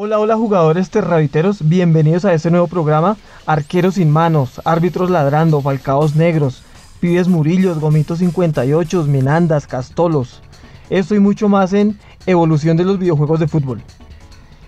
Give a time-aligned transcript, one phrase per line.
[0.00, 3.16] Hola, hola jugadores terraviteros, bienvenidos a este nuevo programa
[3.46, 6.62] Arqueros sin manos, árbitros ladrando, falcaos negros,
[7.00, 10.40] pibes murillos, gomitos 58, minandas, castolos.
[10.88, 13.82] Esto y mucho más en Evolución de los videojuegos de fútbol.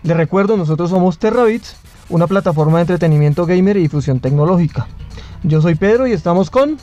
[0.03, 1.77] Les recuerdo, nosotros somos Terravits,
[2.09, 4.89] una plataforma de entretenimiento gamer y difusión tecnológica.
[5.45, 6.77] Yo soy Pedro y estamos con...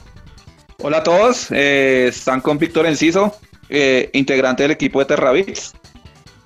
[0.81, 3.35] Hola a todos, eh, están con Víctor Enciso,
[3.67, 5.73] eh, integrante del equipo de Terravits.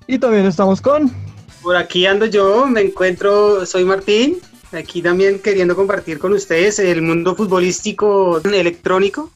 [0.08, 1.31] Y también estamos con...
[1.62, 4.40] Por aquí ando yo, me encuentro, soy Martín,
[4.72, 9.30] aquí también queriendo compartir con ustedes el mundo futbolístico electrónico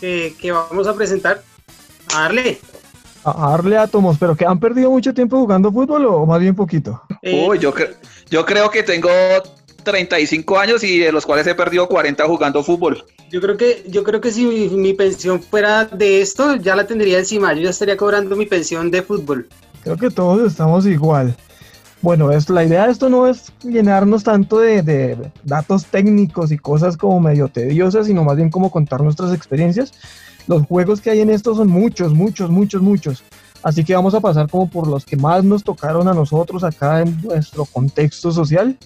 [0.00, 1.42] que, que vamos a presentar.
[2.14, 2.58] A darle.
[3.24, 7.00] A darle átomos, pero que han perdido mucho tiempo jugando fútbol o más bien poquito.
[7.22, 7.94] Eh, Uy, yo, cre-
[8.28, 9.08] yo creo que tengo
[9.84, 13.04] 35 años y de los cuales he perdido 40 jugando fútbol.
[13.30, 16.86] Yo creo que, yo creo que si mi, mi pensión fuera de esto, ya la
[16.86, 17.54] tendría encima.
[17.54, 19.48] Yo ya estaría cobrando mi pensión de fútbol.
[19.84, 21.36] Creo que todos estamos igual.
[22.02, 26.58] Bueno, esto, la idea de esto no es llenarnos tanto de, de datos técnicos y
[26.58, 29.92] cosas como medio tediosas, sino más bien como contar nuestras experiencias.
[30.48, 33.22] Los juegos que hay en esto son muchos, muchos, muchos, muchos.
[33.62, 37.02] Así que vamos a pasar como por los que más nos tocaron a nosotros acá
[37.02, 38.76] en nuestro contexto social.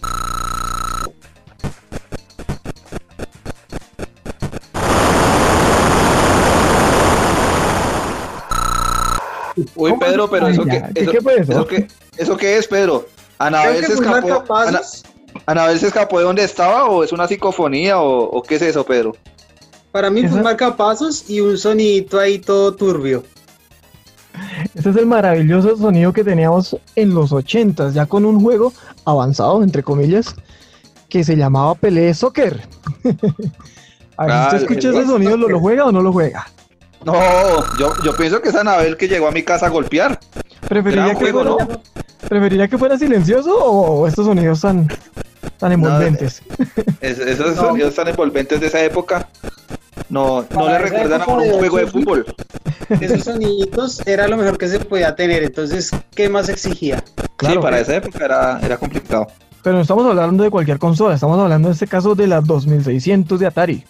[9.75, 11.53] Uy, ¿Cómo Pedro, pero eso que, Ya, ¿qué- eso, qué fue eso?
[11.53, 13.07] eso que, ¿eso qué es, Pedro?
[13.39, 14.45] ¿Anabel se escapó?
[14.55, 14.81] Ana-
[15.47, 18.85] ¿Anabel se escapó de donde estaba o es una psicofonía o, o qué es eso,
[18.85, 19.15] Pedro?
[19.93, 23.25] Para mí fue un marcapasos y un sonidito ahí todo turbio.
[24.75, 28.73] Este es el maravilloso sonido que teníamos en los 80s, ya con un juego
[29.07, 30.35] avanzado, entre comillas,
[31.09, 32.61] que se llamaba Pelé Soccer.
[34.19, 36.47] A ver, Ah, usted escucha ese sonido, ¿lo, lo juega o no lo juega?
[37.05, 37.15] No,
[37.79, 40.19] yo, yo pienso que es Anabel que llegó a mi casa a golpear.
[40.69, 41.81] ¿Preferiría, Gran que, juego, fuera,
[42.29, 44.89] ¿preferiría que fuera silencioso o, estos sonidos tan,
[45.59, 46.43] tan envolventes?
[47.01, 47.63] Es- esos No.
[47.69, 49.29] sonidos tan envolventes de esa época
[50.09, 52.27] no, no le recuerdan a un juego de fútbol.
[53.01, 55.43] Esos soniditos era lo mejor que se podía tener.
[55.43, 57.03] Entonces, ¿qué más exigía?
[57.37, 59.27] Claro, sí, para esa época era, era complicado.
[59.63, 63.41] pero no estamos hablando de cualquier consola, estamos hablando en este caso de la 2600
[63.41, 63.85] de Atari.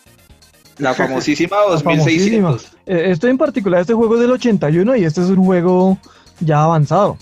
[0.79, 2.51] La famosísima La famosísima.
[2.51, 2.67] 2600.
[2.87, 5.99] Eh, Este en particular, este juego es del 81 y este es un juego
[6.41, 7.17] ya avanzado.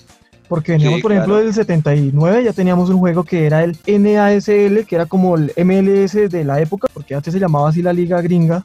[0.48, 1.44] Porque veníamos, Sí, por ejemplo, claro.
[1.46, 6.28] del 79, ya teníamos un juego que era el NASL, que era como el MLS
[6.28, 8.62] de la época, porque antes se llamaba así la liga gringa.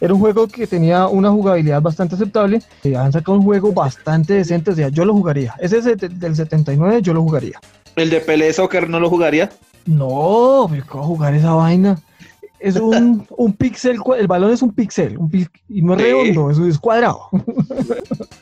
[0.00, 2.60] Era un juego que tenía una jugabilidad bastante aceptable.
[2.82, 5.54] Y han sacado un juego bastante decente, o sea, yo lo jugaría.
[5.60, 7.60] Ese es de- del 79, yo lo jugaría.
[7.94, 9.50] El de Pelé Soccer no lo jugaría.
[9.86, 11.98] No, pero ¿cómo jugar esa vaina?
[12.62, 14.88] Es un, un pixel, cua- el balón es un pi-
[15.68, 16.04] y no es Sí.
[16.06, 17.28] redondo, es cuadrado.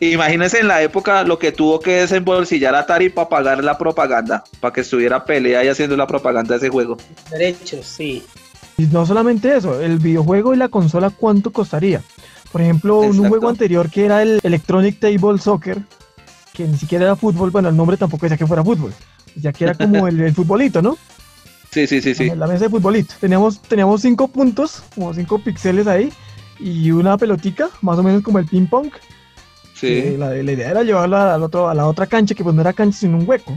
[0.00, 4.72] Imagínense en la época lo que tuvo que desembolsillar Atari para pagar la propaganda, para
[4.72, 6.96] que estuviera Pelé ahí haciendo la propaganda de ese juego.
[7.30, 8.22] Derechos, sí.
[8.78, 12.02] Y no solamente eso, el videojuego y la consola, ¿cuánto costaría?
[12.52, 15.78] Por ejemplo, en un juego anterior que era el Electronic Table Soccer,
[16.54, 18.92] que ni siquiera era fútbol, bueno, el nombre tampoco decía que fuera fútbol,
[19.36, 20.96] ya que era como el, el futbolito, ¿no?
[21.72, 22.30] Sí, sí, sí, sí.
[22.36, 23.14] La mesa de futbolito.
[23.20, 26.12] Teníamos, teníamos cinco puntos, como cinco píxeles ahí,
[26.58, 28.90] y una pelotica, más o menos como el ping pong.
[29.74, 30.16] sí.
[30.18, 32.72] La, la idea era llevarla al otro, a la otra cancha, que pues no era
[32.72, 33.56] cancha, sino un hueco.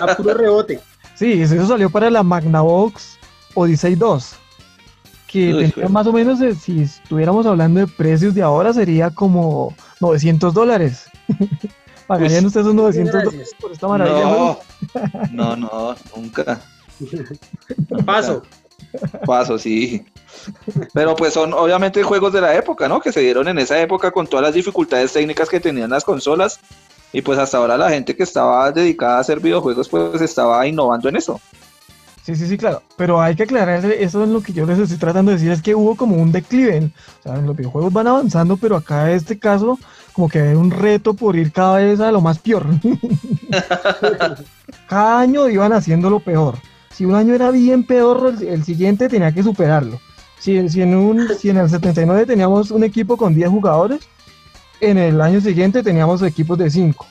[0.00, 0.80] A puro rebote.
[1.14, 3.18] Sí, eso eso salió para la Magnavox
[3.54, 4.34] Odyssey 2.
[5.28, 5.88] Que Uy, tenía joder.
[5.90, 11.04] más o menos, de- si estuviéramos hablando de precios de ahora, sería como 900 dólares.
[12.06, 13.32] ¿Pagarían ustedes esos 900 gracias.
[13.32, 14.56] dólares por esta maravilla?
[15.32, 16.60] no, no, nunca.
[18.06, 18.42] Paso.
[19.26, 20.04] Paso, sí.
[20.92, 23.00] Pero pues son obviamente juegos de la época, ¿no?
[23.00, 26.60] Que se dieron en esa época con todas las dificultades técnicas que tenían las consolas.
[27.12, 31.08] Y pues hasta ahora la gente que estaba dedicada a hacer videojuegos pues estaba innovando
[31.08, 31.40] en eso.
[32.22, 32.82] Sí, sí, sí, claro.
[32.96, 35.60] Pero hay que aclarar, eso es lo que yo les estoy tratando de decir, es
[35.60, 36.92] que hubo como un declive.
[37.18, 39.78] O sea, los videojuegos van avanzando, pero acá en este caso,
[40.12, 42.64] como que hay un reto por ir cada vez a lo más peor.
[44.88, 46.58] cada año iban haciéndolo peor.
[46.92, 50.00] Si un año era bien peor, el, el siguiente tenía que superarlo.
[50.38, 54.00] Si, si, en un, si en el 79 teníamos un equipo con 10 jugadores,
[54.80, 57.06] en el año siguiente teníamos equipos de 5.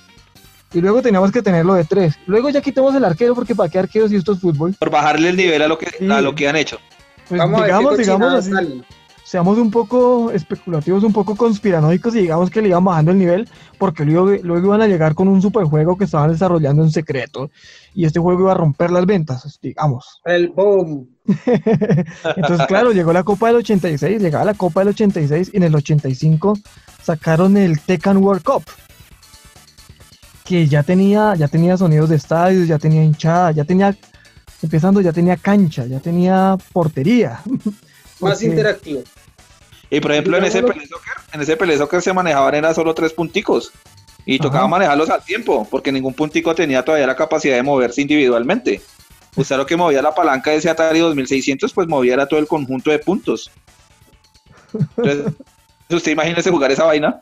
[0.74, 2.14] Y luego teníamos que tenerlo de 3.
[2.28, 4.74] Luego ya quitamos el arquero porque para qué arquero si esto es fútbol.
[4.78, 6.10] Por bajarle el nivel a lo que, Sí.
[6.10, 6.78] a lo que han hecho.
[7.28, 8.86] Pues Vamos a ver digamos, qué digamos cochinadas así, salen.
[9.32, 13.48] Seamos un poco especulativos, un poco conspiranoicos y digamos que le iban bajando el nivel
[13.78, 17.50] porque luego, luego iban a llegar con un superjuego que estaban desarrollando en secreto
[17.94, 20.20] y este juego iba a romper las ventas, digamos.
[20.26, 21.08] El boom.
[22.36, 25.76] Entonces, claro, llegó la Copa del 86, llegaba la Copa del 86 y en el
[25.76, 26.58] 85
[27.02, 28.64] sacaron el Tekken World Cup.
[30.44, 33.96] que ya tenía, ya tenía sonidos de estadios, ya tenía hinchada, ya tenía,
[34.62, 37.40] empezando, ya tenía cancha, ya tenía portería.
[38.20, 39.04] Más interactivo.
[39.92, 42.96] Y por ejemplo, en ese, Pelé Soccer, en ese Pelé Soccer se manejaban era solo
[42.96, 43.74] tres punticos.
[44.26, 48.82] Y tocaba manejarlos al tiempo, porque ningún puntico tenía todavía la capacidad de moverse individualmente.
[49.36, 52.48] Usted lo que movía la palanca de ese Atari 2600, pues movía era todo el
[52.48, 53.52] conjunto de puntos.
[54.74, 55.34] Entonces,
[55.90, 57.22] usted imagínese jugar esa vaina.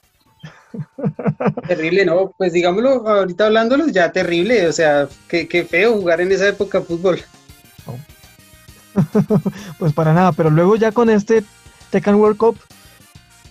[1.67, 2.33] Terrible, ¿no?
[2.37, 6.81] Pues digámoslo, ahorita hablándolo, ya terrible, o sea, qué, qué feo jugar en esa época
[6.81, 7.19] fútbol.
[9.79, 11.43] pues para nada, pero luego ya con este
[11.89, 12.57] Tekken World Cup,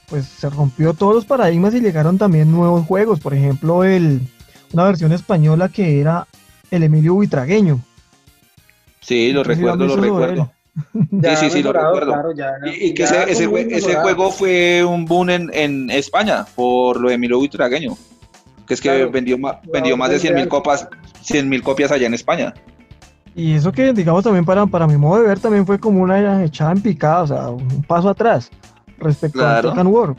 [0.08, 4.20] pues se rompió todos los paradigmas y llegaron también nuevos juegos, por ejemplo, el,
[4.72, 6.26] una versión española que era
[6.70, 7.80] el Emilio Buitragueño.
[9.00, 10.52] Sí, lo recuerdo, lo recuerdo.
[10.94, 12.14] sí, sí, sí, lo recuerdo.
[12.66, 13.46] y, que ese,
[13.96, 17.96] juego fue un boom en, España por lo de Emilio Buitragueño,
[18.66, 19.38] que es que vendió,
[19.72, 20.88] vendió más de 100 mil copas,
[21.22, 22.54] 100 mil copias allá en España.
[23.38, 26.44] Y eso que, digamos, también para, para mi modo de ver, también fue como una
[26.44, 28.50] echada en picada, o sea, un paso atrás
[28.98, 30.16] respecto a Tekken World.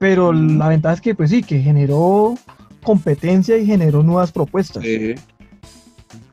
[0.00, 2.34] Pero la ventaja es que, pues sí, que generó
[2.82, 4.82] competencia y generó nuevas propuestas.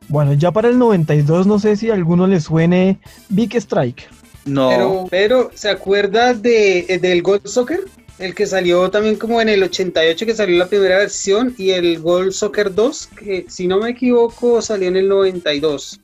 [0.08, 2.98] Bueno, ya para el 92 no sé si a alguno le suene
[3.28, 4.08] Big Strike.
[4.46, 5.06] No.
[5.12, 7.84] Pero, ¿se acuerda de, del Gold Soccer?
[8.20, 12.00] El que salió también como en el 88 que salió la primera versión y el
[12.00, 15.98] Gold Soccer 2 que si no me equivoco salió en el 92.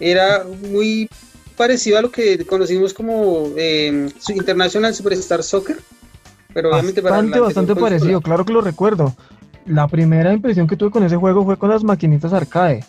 [0.00, 1.08] Era muy
[1.54, 5.78] parecido a lo que conocimos como eh, International Superstar Soccer.
[6.54, 9.14] Pero obviamente bastante, bastante parecido, claro que lo recuerdo.
[9.66, 12.84] La primera impresión que tuve con ese juego fue con las maquinitas arcade.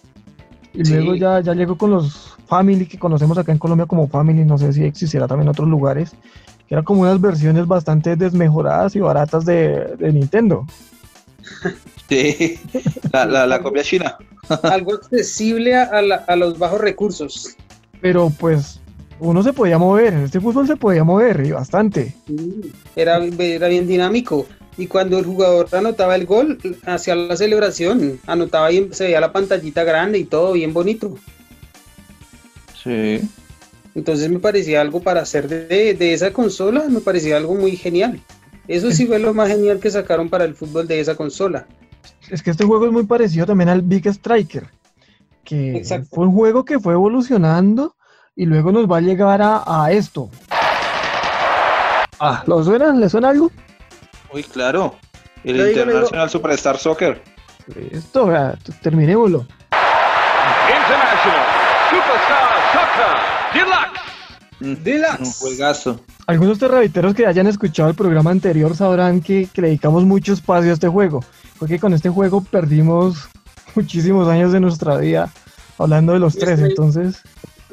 [0.73, 4.45] Y luego ya, ya llegó con los Family que conocemos acá en Colombia como Family,
[4.45, 6.13] no sé si existiera también en otros lugares,
[6.69, 10.67] que eran como unas versiones bastante desmejoradas y baratas de, Nintendo.
[12.07, 12.59] Sí,
[13.11, 14.17] la, copia china.
[14.63, 15.89] Algo accesible a,
[16.27, 17.55] a, los bajos recursos.
[18.01, 18.79] Pero pues
[19.19, 22.15] uno se podía mover, en este fútbol se podía mover y bastante.
[22.95, 24.45] Era, era bien dinámico.
[24.77, 29.33] Y cuando el jugador anotaba el gol, hacía la celebración, anotaba y se veía la
[29.33, 31.15] pantallita grande y todo bien bonito.
[32.83, 33.21] Sí.
[33.99, 38.21] Entonces me parecía algo para hacer de, de, esa consola, me parecía algo muy genial.
[38.65, 41.67] Eso sí fue lo más genial que sacaron para el fútbol de esa consola.
[42.29, 44.67] Es que este juego es muy parecido también al Big Striker,
[45.43, 47.97] que fue un juego que fue evolucionando
[48.37, 50.29] y luego nos va a llegar a, a esto.
[52.21, 52.93] Ah, ¿lo suena?
[52.93, 53.51] ¿Le suena algo?
[54.33, 54.95] Uy, claro.
[55.43, 57.21] El International Superstar Soccer.
[57.75, 58.31] Listo,
[58.81, 59.45] terminémoslo.
[60.69, 61.45] International
[61.89, 63.88] Superstar Soccer Deluxe.
[64.59, 65.19] Deluxe.
[65.19, 65.99] Un juegazo.
[66.27, 70.73] Algunos terraviteros que hayan escuchado el programa anterior sabrán que, le dedicamos mucho espacio a
[70.73, 71.23] este juego.
[71.57, 73.29] Porque con este juego perdimos
[73.75, 75.31] muchísimos años de nuestra vida
[75.77, 77.21] hablando de los tres, entonces.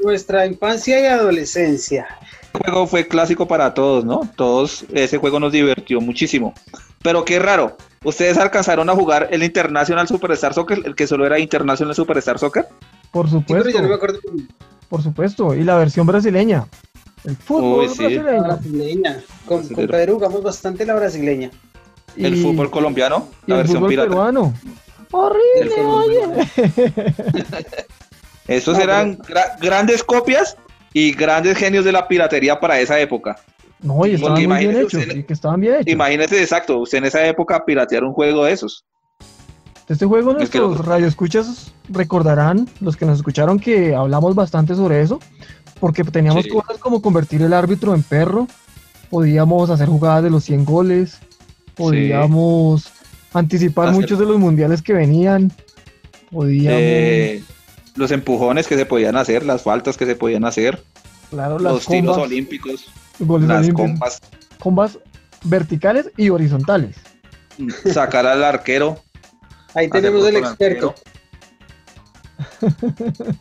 [0.02, 2.06] Nuestra infancia y adolescencia
[2.56, 4.28] juego fue clásico para todos, ¿no?
[4.36, 6.54] Todos, ese juego nos divirtió muchísimo.
[7.02, 11.38] Pero qué raro, ¿ustedes alcanzaron a jugar el International Superstar Soccer, el que solo era
[11.38, 12.66] International Superstar Soccer?
[13.10, 13.70] Por supuesto.
[14.88, 16.66] Por supuesto, y la versión brasileña.
[17.24, 19.16] El fútbol brasileño.
[19.46, 21.50] Con, Pedro jugamos bastante la brasileña.
[22.16, 24.54] El fútbol colombiano, la versión fútbol peruano.
[25.10, 26.20] Horrible, oye.
[28.48, 29.18] Esos eran
[29.60, 30.56] grandes copias
[30.92, 33.36] y grandes genios de la piratería para esa época.
[33.80, 35.92] No, y estaban muy bien hechos, que estaban bien hechos.
[35.92, 38.84] Imagínese, exacto, usted en esa época piratear un juego de esos.
[39.88, 45.20] Este juego nuestros radioescuchas recordarán, los que nos escucharon, que hablamos bastante sobre eso,
[45.78, 48.48] porque teníamos cosas como convertir el árbitro en perro,
[49.10, 51.20] podíamos hacer jugadas de los 100 goles,
[51.76, 52.90] podíamos
[53.32, 55.52] anticipar muchos de los mundiales que venían,
[56.32, 56.80] podíamos...
[56.80, 57.44] Eh,
[57.94, 60.82] los empujones que se podían hacer, las faltas que se podían hacer,
[61.30, 62.86] claro, los tiros olímpicos,
[63.20, 64.20] las combas.
[64.58, 64.98] Combas
[65.44, 66.96] verticales y horizontales.
[67.92, 69.00] Sacar al arquero.
[69.76, 70.94] Ahí tenemos el experto.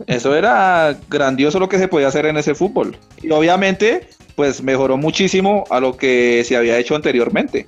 [0.05, 2.97] Eso era grandioso lo que se podía hacer en ese fútbol.
[3.21, 7.67] Y obviamente, pues mejoró muchísimo a lo que se había hecho anteriormente.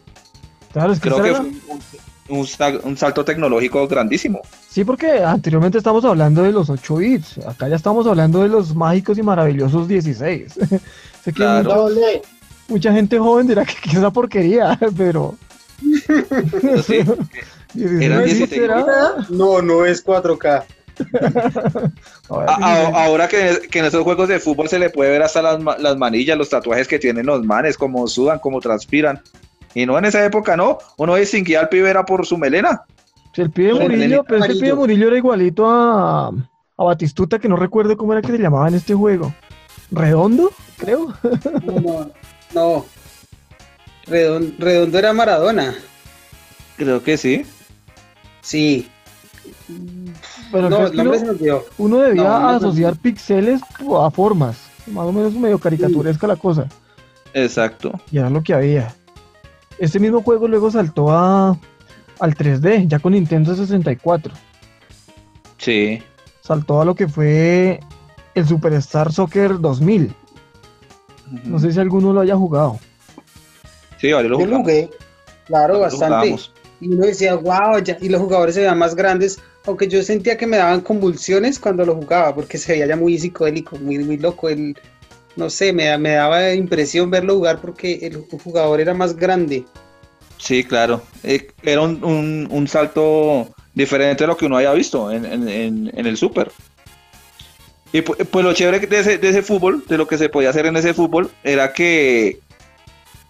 [0.74, 4.42] Claro, es que Creo que fue un, salto tecnológico grandísimo.
[4.70, 8.76] Sí, porque anteriormente estamos hablando de los 8 bits, acá ya estamos hablando de los
[8.76, 10.54] mágicos y maravillosos 16.
[11.24, 12.22] sé que
[12.68, 15.36] mucha, gente joven dirá que, es una porquería, pero...
[19.30, 20.64] No, no es 4K.
[22.30, 26.38] ahora que, en esos juegos de fútbol se le puede ver hasta las, las manillas,
[26.38, 29.22] los tatuajes que tienen los manes, como sudan, como transpiran.
[29.74, 30.80] Y no en esa época, no.
[30.98, 32.82] Uno distinguía al pibe era por su melena.
[33.36, 34.74] Sí, el pibe Murillo, pero es que el pibe.
[34.74, 38.76] Murillo era igualito a, a Batistuta, que no recuerdo cómo era que se llamaba en
[38.76, 39.34] este juego.
[39.92, 40.52] ¿Redondo?
[40.78, 41.14] Creo.
[41.64, 42.12] No, no,
[42.54, 42.86] no.
[44.08, 45.76] Redon- Redondo era Maradona.
[46.78, 47.46] Creo que sí.
[48.48, 48.90] Sí.
[50.54, 51.20] Pero no, el nombre
[51.78, 52.50] uno, se debía no, no, no.
[52.50, 53.60] asociar píxeles
[54.02, 54.58] a formas.
[54.88, 56.66] Más o menos medio caricaturesca la cosa.
[57.34, 57.92] Exacto.
[58.10, 58.96] Y era lo que había.
[59.80, 61.58] Este mismo juego luego saltó a,
[62.20, 64.34] al 3D, ya con Nintendo 64.
[65.58, 66.02] Sí.
[66.40, 67.82] Saltó a lo que fue
[68.34, 70.14] el Superstar Soccer 2000.
[71.44, 72.80] No sé si alguno lo haya jugado.
[73.98, 74.90] Sí, vale, lo lo jugué.
[75.48, 76.06] Claro, Lo bastante.
[76.06, 76.54] jugábamos.
[76.80, 80.38] Y uno decía, wow, ya, y los jugadores se veían más grandes, aunque yo sentía
[80.38, 84.18] que me daban convulsiones cuando lo jugaba, porque se veía ya muy psicodélico, muy, muy
[84.18, 84.48] loco.
[84.50, 84.78] El,
[85.36, 89.66] no sé, me, me daba impresión verlo jugar porque el jugador era más grande.
[90.38, 91.02] Sí, claro.
[91.24, 95.92] Eh, era un, un- un salto diferente a lo que uno había visto en, en-
[96.08, 96.52] el Super.
[97.94, 100.50] Y pu- pues, lo chévere de ese, de ese fútbol, de lo que se podía
[100.50, 102.40] hacer en ese fútbol, era que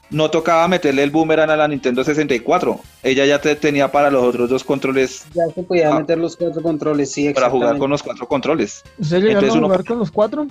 [0.09, 2.79] no tocaba meterle el boomerang a la Nintendo 64.
[3.03, 5.99] Ella ya te- tenía para los otros dos controles Ya se podía Ah.
[5.99, 8.83] meter los cuatro controles, sí, para jugar con los cuatro controles.
[8.97, 10.47] ¿Ustedes llegaron Entonces a uno- jugar con los cuatro?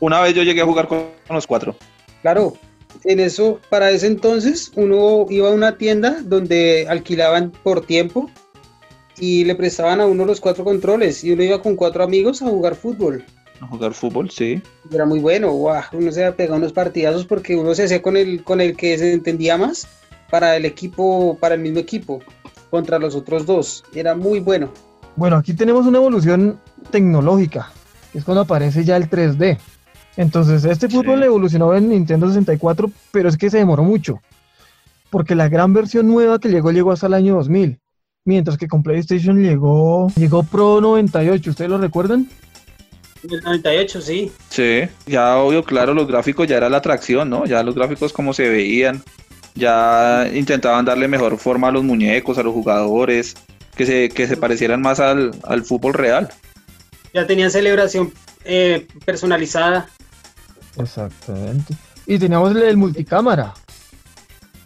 [0.00, 1.74] Una vez yo llegué a jugar con, con los cuatro.
[2.22, 2.54] Claro,
[3.04, 8.30] en eso, para ese entonces, uno iba a una tienda donde alquilaban por tiempo
[9.18, 12.46] y le prestaban a uno los cuatro controles y uno iba con cuatro amigos a
[12.46, 13.24] jugar fútbol.
[13.60, 14.62] A jugar fútbol, sí.
[14.92, 18.44] Era muy bueno, guau, uno se pegaba unos partidazos porque uno se hacía con el,
[18.44, 19.86] con el que se entendía más
[20.30, 22.20] para el equipo, para el mismo equipo,
[22.70, 23.84] contra los otros dos.
[23.94, 24.70] Era muy bueno.
[25.16, 26.60] Bueno, aquí tenemos una evolución
[26.90, 27.72] tecnológica,
[28.12, 29.58] que es cuando aparece ya el 3D.
[30.16, 31.24] Entonces, este fútbol Sí.
[31.26, 34.20] evolucionó en Nintendo 64, pero es que se demoró mucho,
[35.10, 37.78] porque la gran versión nueva que llegó llegó hasta el año 2000,
[38.24, 42.28] mientras que con PlayStation llegó, llegó Pro 98, ¿ustedes lo recuerdan?
[43.24, 44.32] En el 98, sí.
[44.48, 47.46] Sí, ya obvio, claro, los gráficos ya era la atracción, ¿no?
[47.46, 49.02] Ya los gráficos como se veían,
[49.54, 53.34] ya intentaban darle mejor forma a los muñecos, a los jugadores,
[53.76, 56.28] que se, que se parecieran más al, al fútbol real.
[57.12, 58.12] Ya tenían celebración
[58.44, 59.88] eh, personalizada.
[60.76, 61.74] Exactamente.
[62.06, 63.54] Y teníamos el, multicámara.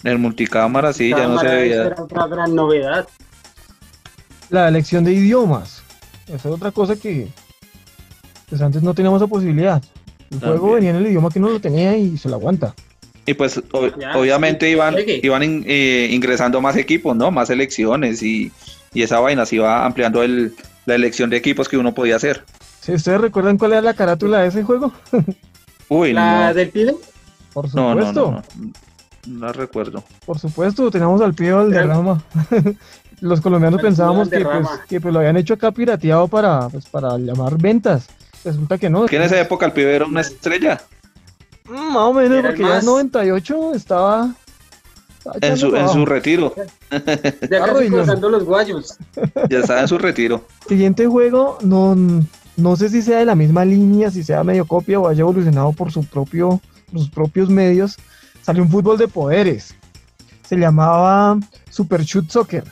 [0.04, 1.84] El multicámara sí, ya no se veía.
[1.86, 3.08] Era otra gran novedad.
[4.50, 5.82] La elección de idiomas.
[6.26, 7.28] Esa es otra cosa que
[8.52, 9.82] pues antes no teníamos esa posibilidad.
[10.30, 12.74] El juego venía en el idioma que uno lo tenía y se lo aguanta.
[13.24, 17.30] Y pues o- Ya, obviamente sí, iban, iban in- eh, ingresando más equipos, ¿no?
[17.30, 18.52] Más selecciones y,
[18.92, 20.54] y esa vaina se iba ampliando el,
[20.84, 22.44] la elección de equipos que uno podía hacer.
[22.82, 24.92] ¿Sí, ¿Ustedes recuerdan cuál era la carátula de ese juego?
[25.88, 26.94] Uy, La no, del pibe.
[27.54, 28.72] Por no, no, supuesto, no, no,
[29.38, 30.04] no la recuerdo.
[30.26, 32.22] por supuesto, teníamos al pie del Era- derrama.
[33.22, 36.86] Los colombianos pensábamos Pío que pues, que pues lo habían hecho acá pirateado para, pues,
[36.86, 38.08] para llamar ventas.
[38.44, 39.06] Resulta que no.
[39.06, 40.80] Que en esa época el pibe era una estrella.
[41.68, 42.84] Mm, Más o menos, Era porque ya en más.
[42.84, 44.34] 98 estaba...
[45.18, 46.54] estaba En su, en su retiro.
[46.90, 47.00] Ya
[47.40, 47.88] casi Arroyo.
[47.90, 48.96] cruzando los guayos.
[49.48, 50.44] Ya estaba en su retiro.
[50.68, 51.96] Siguiente juego, no,
[52.56, 55.72] no sé si sea de la misma línea, si sea medio copia o haya evolucionado
[55.72, 57.96] por su propio, por sus propios medios.
[58.42, 59.74] Salió un fútbol de poderes.
[60.46, 61.38] Se llamaba
[61.70, 62.64] Super Shoot Soccer.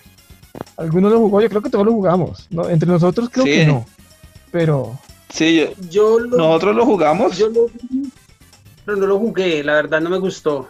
[0.77, 1.41] ¿Alguno lo jugó?
[1.41, 2.47] Yo creo que todos lo jugamos.
[2.51, 2.69] ¿no?
[2.69, 3.53] Entre nosotros creo Sí.
[3.53, 3.87] que no.
[4.51, 4.99] Pero
[5.33, 7.37] Sí, yo- Yo lo, nosotros lo jugamos.
[7.39, 7.67] yo lo
[8.85, 10.69] pero no lo jugué, la verdad no me gustó.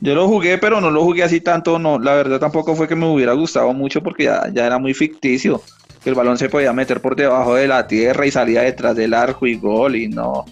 [0.00, 2.94] Yo lo jugué, pero no lo jugué así tanto, no, la verdad tampoco fue que
[2.96, 5.62] me hubiera gustado mucho porque ya, ya era muy ficticio,
[6.02, 9.14] que el balón se podía meter por debajo de la tierra y salía detrás del
[9.14, 10.44] arco y gol y no.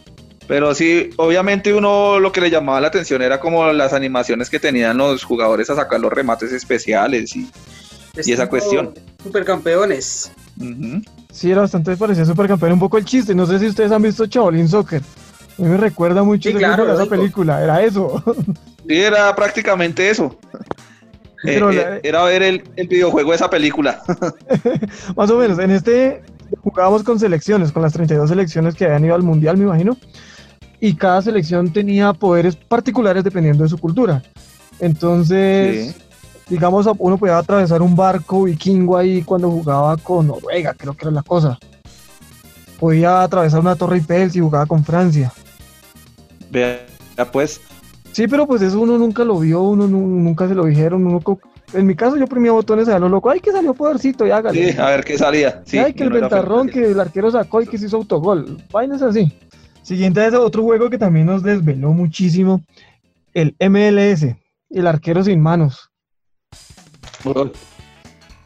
[0.49, 4.59] Pero sí, obviamente uno lo que le llamaba la atención era como las animaciones que
[4.61, 7.49] tenían los jugadores a sacar los remates especiales y
[8.25, 8.95] Y esa cuestión.
[9.23, 10.31] Supercampeones.
[11.33, 12.73] Sí era bastante parecido a Supercampeón.
[12.73, 13.35] Un poco el chiste.
[13.35, 15.03] No sé si ustedes han visto Chaolin Soccer.
[15.59, 17.63] A mí me recuerda mucho Sí, claro, esa película.
[17.63, 18.23] Era eso.
[18.89, 20.37] Sí, era prácticamente eso.
[21.45, 24.01] Eh, eh, la- era ver el, el videojuego de esa película.
[25.17, 26.23] Más o menos, en este
[26.63, 29.97] jugábamos con selecciones, con las 32 selecciones que habían ido al mundial, me imagino,
[30.79, 34.23] y cada selección tenía poderes particulares dependiendo de su cultura.
[34.79, 36.03] Entonces, Sí.
[36.49, 41.11] Digamos, uno podía atravesar un barco vikingo ahí cuando jugaba con Noruega, creo que era
[41.13, 41.59] la cosa.
[42.79, 45.33] Podía atravesar una torre Eiffel si jugaba con Francia.
[46.51, 46.85] Vea,
[47.31, 47.61] pues,
[48.13, 51.07] Sí, pero pues eso uno nunca lo vio, uno nu- nunca se lo dijeron.
[51.07, 51.21] Uno
[51.73, 53.31] en mi caso yo primía botones a lo loco.
[53.31, 54.27] ¡Ay, que salió podercito!
[54.27, 54.73] Y hágale.
[54.73, 55.63] sí, a ver qué salía.
[55.65, 58.63] Sí, Ay, que el ventarrón que el arquero sacó y que se hizo autogol.
[58.71, 59.33] Vainas así.
[59.83, 62.63] Siguiente a ese otro juego que también nos desveló muchísimo.
[63.33, 64.37] El MLS.
[64.69, 65.91] El arquero sin manos.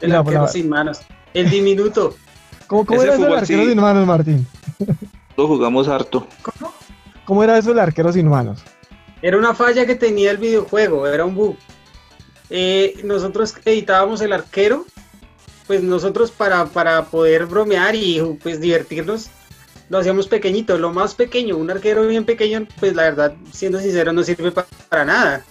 [0.01, 1.01] El La- arquero la- sin manos.
[1.35, 2.15] El diminuto.
[2.67, 3.69] ¿Cómo, cómo Ese era eso del fútbol, arquero sí.
[3.71, 4.47] sin manos, Martín?
[5.37, 6.27] Lo jugamos harto.
[6.43, 6.73] ¿Cómo?
[7.25, 8.61] ¿Cómo era eso del arquero sin manos?
[9.23, 11.57] Era una falla que tenía el videojuego, era un bug.
[12.51, 14.85] Eh, nosotros editábamos el arquero,
[15.67, 19.29] pues nosotros para, para poder bromear y pues divertirnos,
[19.89, 24.13] lo hacíamos pequeñito, lo más pequeño, un arquero bien pequeño, pues la verdad, siendo sincero,
[24.13, 25.45] no sirve pa- para nada.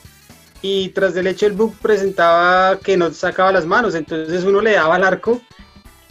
[0.67, 4.72] Y tras del hecho el bug presentaba que no sacaba las manos, entonces uno le
[4.72, 5.39] daba al arco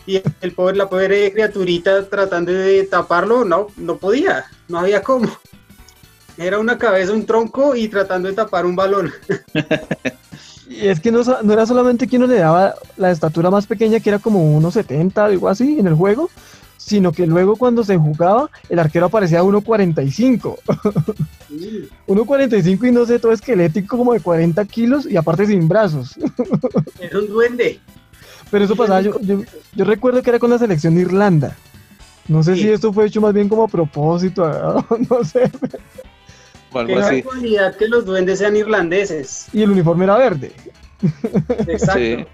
[0.07, 5.29] y el pobre, la pobre criaturita tratando de taparlo, no, no podía, no había cómo.
[6.39, 9.13] Era una cabeza, un tronco y tratando de tapar un balón.
[10.67, 14.01] Y es que no, no era solamente que uno le daba la estatura más pequeña,
[14.01, 16.31] que era como 1,70, algo así, en el juego,
[16.85, 20.59] sino que luego cuando se jugaba, el arquero aparecía a 1,45.
[22.07, 26.15] 1,45 y no sé, todo esquelético, como de 40 kilos y aparte sin brazos.
[27.01, 27.81] Era un duende.
[28.51, 29.41] Pero eso pasaba, yo, yo,
[29.75, 31.57] yo recuerdo que era con la selección de Irlanda.
[32.29, 32.63] No sé Sí.
[32.63, 34.45] si esto fue hecho más bien como a propósito,
[35.11, 35.51] no sé.
[36.73, 37.23] O algo Qué así.
[37.23, 39.47] casualidad que los duendes sean irlandeses.
[39.53, 40.53] Y el uniforme era verde.
[41.67, 41.99] Exacto.
[41.99, 42.27] Sí.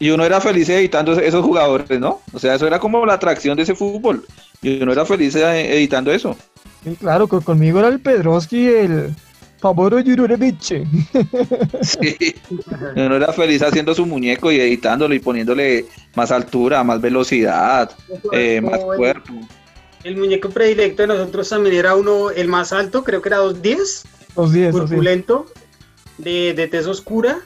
[0.00, 2.20] Y uno era feliz editando esos jugadores, ¿no?
[2.32, 4.24] O sea, eso era como la atracción de ese fútbol.
[4.62, 6.36] Y uno era feliz eh, editando eso.
[6.84, 9.14] Sí, claro, con- conmigo era el Pedroski, el
[9.60, 10.72] Favoro Yururevich.
[11.82, 12.16] Sí.
[12.96, 17.90] Uno era feliz haciendo su muñeco y editándolo y poniéndole más altura, más velocidad,
[18.32, 19.32] eh, más el- cuerpo.
[20.04, 24.04] El muñeco predilecto de nosotros también era uno, el más alto, creo que era 210,
[24.36, 24.88] Los 10, los 10.
[24.90, 25.46] corpulento,
[26.18, 27.40] de, de tez oscura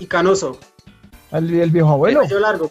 [0.00, 0.58] y canoso.
[1.32, 2.20] El, el viejo abuelo.
[2.20, 2.70] Cabello largo.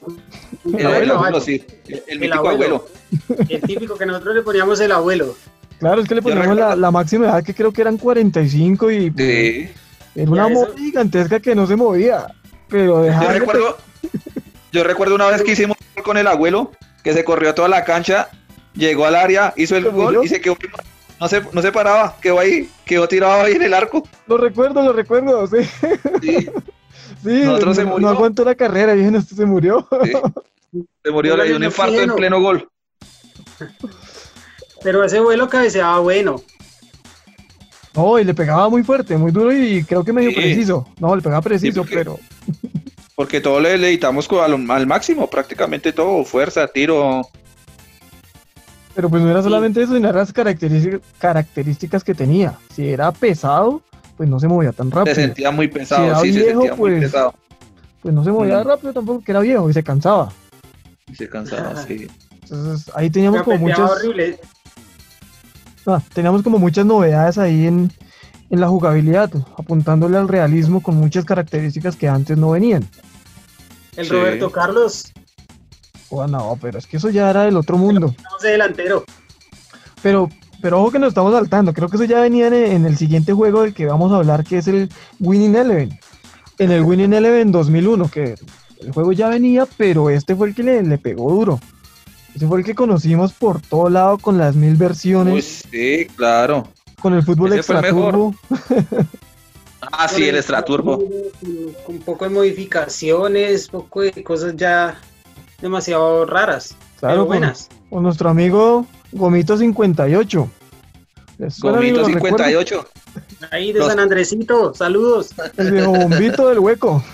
[0.66, 1.64] un El abuelo, sí.
[1.88, 2.86] El, el El mítico abuelo.
[3.20, 3.46] abuelo.
[3.50, 5.36] El típico que nosotros le poníamos el abuelo.
[5.80, 9.12] Claro, es que le Yo poníamos la, máxima edad que creo que eran 45 y
[9.18, 9.70] Sí.
[10.16, 12.28] era una moto gigantesca que no se movía.
[12.70, 13.78] Pero Yo dejaba recuerdo,
[14.72, 16.72] yo recuerdo una vez que hicimos un gol con el abuelo,
[17.04, 18.30] que se corrió toda la cancha,
[18.76, 20.56] llegó al área, hizo el ¿Se gol y se quedó,
[21.20, 24.08] no se, no se paraba, quedó ahí, quedó tirado ahí en el arco.
[24.28, 25.58] Lo recuerdo, lo recuerdo, sí.
[26.22, 26.50] Sí,
[27.24, 28.08] Sí, Nosotros se no, murió.
[28.08, 29.88] no aguantó la carrera, dije, no, este se murió.
[30.04, 30.84] sí.
[31.04, 32.68] Se murió, le dio un infarto en pleno gol.
[34.84, 36.42] Pero ese vuelo cabeceaba bueno.
[37.94, 40.36] No, y le pegaba muy fuerte, muy duro y creo que medio Sí.
[40.38, 40.88] preciso.
[41.00, 42.20] No, le pegaba preciso, porque- pero
[43.16, 47.22] Porque todo le, le editamos al, al máximo, prácticamente todo, fuerza, tiro.
[48.96, 49.44] pero pues no era Sí.
[49.50, 52.58] solamente eso, sino las características, características que tenía.
[52.74, 53.84] Si era pesado,
[54.22, 55.16] pues no se movía tan Se rápido.
[55.16, 57.34] sentía muy pesado, era sí, se viejo, sentía muy pues, pesado.
[58.04, 58.68] Pues no se movía Mm.
[58.68, 60.32] rápido tampoco, que era viejo y se cansaba.
[61.08, 62.08] Y se cansaba, sí.
[62.44, 64.40] Entonces ahí teníamos como muchas, horrible.
[65.88, 67.92] ah, teníamos como muchas novedades ahí en,
[68.52, 72.88] en la jugabilidad, apuntándole al realismo con muchas características que antes no venían.
[73.98, 74.12] El Sí.
[74.12, 75.12] Roberto Carlos,
[76.12, 78.14] Oh, no, pero es que eso ya era del otro mundo.
[78.16, 79.04] estamos de delantero.
[80.04, 80.30] Pero,
[80.62, 81.74] pero ojo que nos estamos saltando.
[81.74, 84.44] Creo que eso ya venía en, en el siguiente juego del que vamos a hablar,
[84.44, 86.00] que es el Winning Eleven.
[86.60, 88.36] En el Winning Eleven 2001, que
[88.80, 91.60] el juego ya venía, pero este fue el que le, le pegó duro.
[92.36, 96.68] Ese fue el que conocimos por todo lado con las mil versiones, Uy, sí, claro.
[97.02, 98.12] con el fútbol ese fue el extra mejor.
[98.14, 98.36] turbo.
[99.92, 101.00] Ah, sí, el Straturbo.
[101.00, 101.08] Con,
[101.86, 105.02] con un poco de modificaciones, poco de cosas ya
[105.60, 106.76] demasiado raras.
[107.00, 107.68] Claro, pero con, buenas.
[107.90, 110.50] con nuestro amigo Gomito 58.
[111.38, 112.02] ¿Les suena, amigo?
[112.02, 112.48] Gomito ¿Lo recuerdan?
[112.50, 112.88] 58.
[113.52, 115.32] Ahí de Los- San Andresito, saludos.
[115.58, 117.04] El viejo bombito del hueco.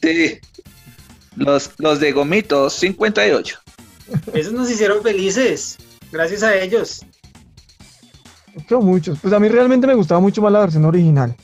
[0.00, 0.38] Sí.
[1.34, 3.58] Los, los de Gomito 58.
[4.32, 5.76] Esos nos hicieron felices.
[6.12, 7.04] Gracias a ellos.
[8.68, 9.18] Creo muchos.
[9.20, 11.34] Pues a mí realmente me gustaba mucho más la versión original.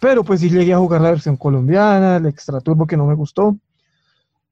[0.00, 3.14] Pero pues sí llegué a jugar la versión colombiana, el Extra Turbo que no me
[3.14, 3.56] gustó.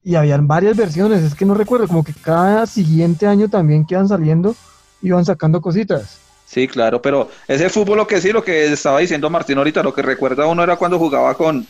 [0.05, 3.95] Y habían varias versiones, es que no recuerdo, como que cada siguiente año también que
[3.95, 4.57] iban saliendo,
[5.01, 6.19] iban sacando cositas.
[6.45, 9.95] Sí, claro, pero ese fútbol lo que sí, lo que estaba diciendo Martín ahorita, lo
[9.95, 11.67] que recuerda uno era cuando jugaba con,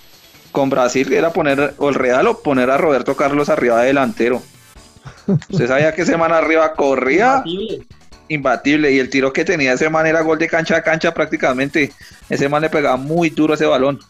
[0.50, 3.88] con Brasil, que era poner, o el Real, o poner a Roberto Carlos arriba de
[3.88, 4.42] delantero.
[5.50, 7.86] Usted sabía que ese man arriba corría Imbatible.
[8.28, 11.92] imbatible y el tiro que tenía ese man era gol de cancha a cancha prácticamente.
[12.28, 14.00] Ese man le pegaba muy duro ese balón.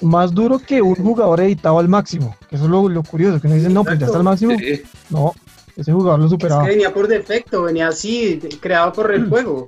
[0.00, 2.36] Más duro que un jugador editado al máximo.
[2.48, 4.56] que Eso es lo, lo curioso, que no dicen, no, pues ya está al máximo.
[4.58, 5.32] Sí, No,
[5.76, 6.62] ese jugador lo Es superaba.
[6.64, 9.66] que venía por defecto, venía así, creado por el juego.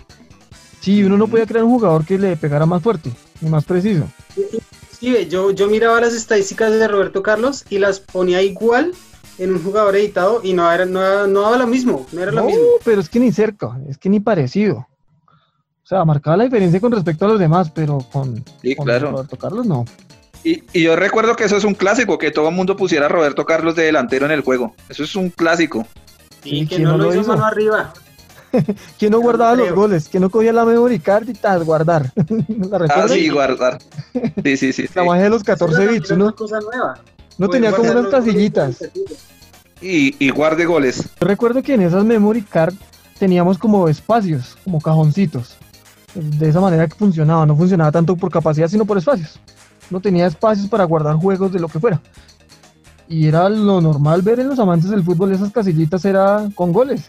[0.81, 4.05] Sí, uno no podía crear un jugador que le pegara más fuerte, ni más preciso.
[4.99, 8.93] Sí, ve, yo, yo miraba las estadísticas de Roberto Carlos y las ponía igual
[9.39, 12.41] en un jugador editado y no era, no, no daba lo mismo, no era lo
[12.43, 12.63] No, mismo.
[12.85, 14.87] pero es que ni cerca, es que ni parecido.
[15.83, 19.11] O sea, marcaba la diferencia con respecto a los demás, pero con, Sí, con claro.
[19.11, 19.85] Roberto Carlos no.
[20.43, 23.09] Y, y yo recuerdo que eso es un clásico, que todo el mundo pusiera a
[23.09, 24.75] Roberto Carlos de delantero en el juego.
[24.89, 25.87] Eso es un clásico.
[26.45, 27.31] Y Sí, que ¿quién no no lo hizo hizo?
[27.33, 27.93] mano arriba.
[28.99, 30.09] ¿Quién no guardaba los goles?
[30.11, 32.11] ¿Quién no cogía la memory card y tal, guardar?
[32.49, 33.79] ¿La Ah, sí, guardar.
[34.43, 34.87] Sí, sí, sí.
[34.87, 34.89] sí.
[34.95, 36.25] La magia de los 14 Eso bits, ¿no?
[36.27, 36.95] una cosa nueva.
[37.39, 38.79] No Poder tenía como unas casillitas.
[39.81, 41.05] Y, y guarde goles.
[41.21, 42.75] Yo recuerdo que en esas memory card
[43.19, 45.57] teníamos como espacios, como cajoncitos.
[46.15, 49.39] De esa manera que funcionaba, no funcionaba tanto por capacidad, sino por espacios.
[49.91, 52.01] No tenía espacios para guardar juegos de lo que fuera.
[53.09, 57.03] Y era lo normal ver en los amantes del fútbol esas casillitas era con goles.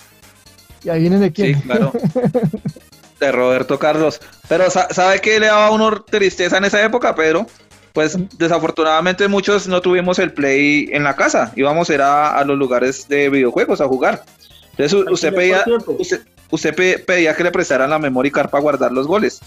[0.83, 1.61] Y ahí vienen de Sí, quién.
[1.61, 1.91] claro.
[3.19, 4.19] De Roberto Carlos.
[4.49, 7.45] Pero sa- ¿sabe qué le daba a uno tristeza en esa época, Pedro?
[7.93, 11.51] Pues desafortunadamente muchos no tuvimos el play en la casa.
[11.55, 14.23] Íbamos era a los lugares de videojuegos a jugar.
[14.71, 15.63] Entonces usted pedía,
[15.99, 19.39] usted, usted pe- pedía que le prestaran la memory card para guardar los goles.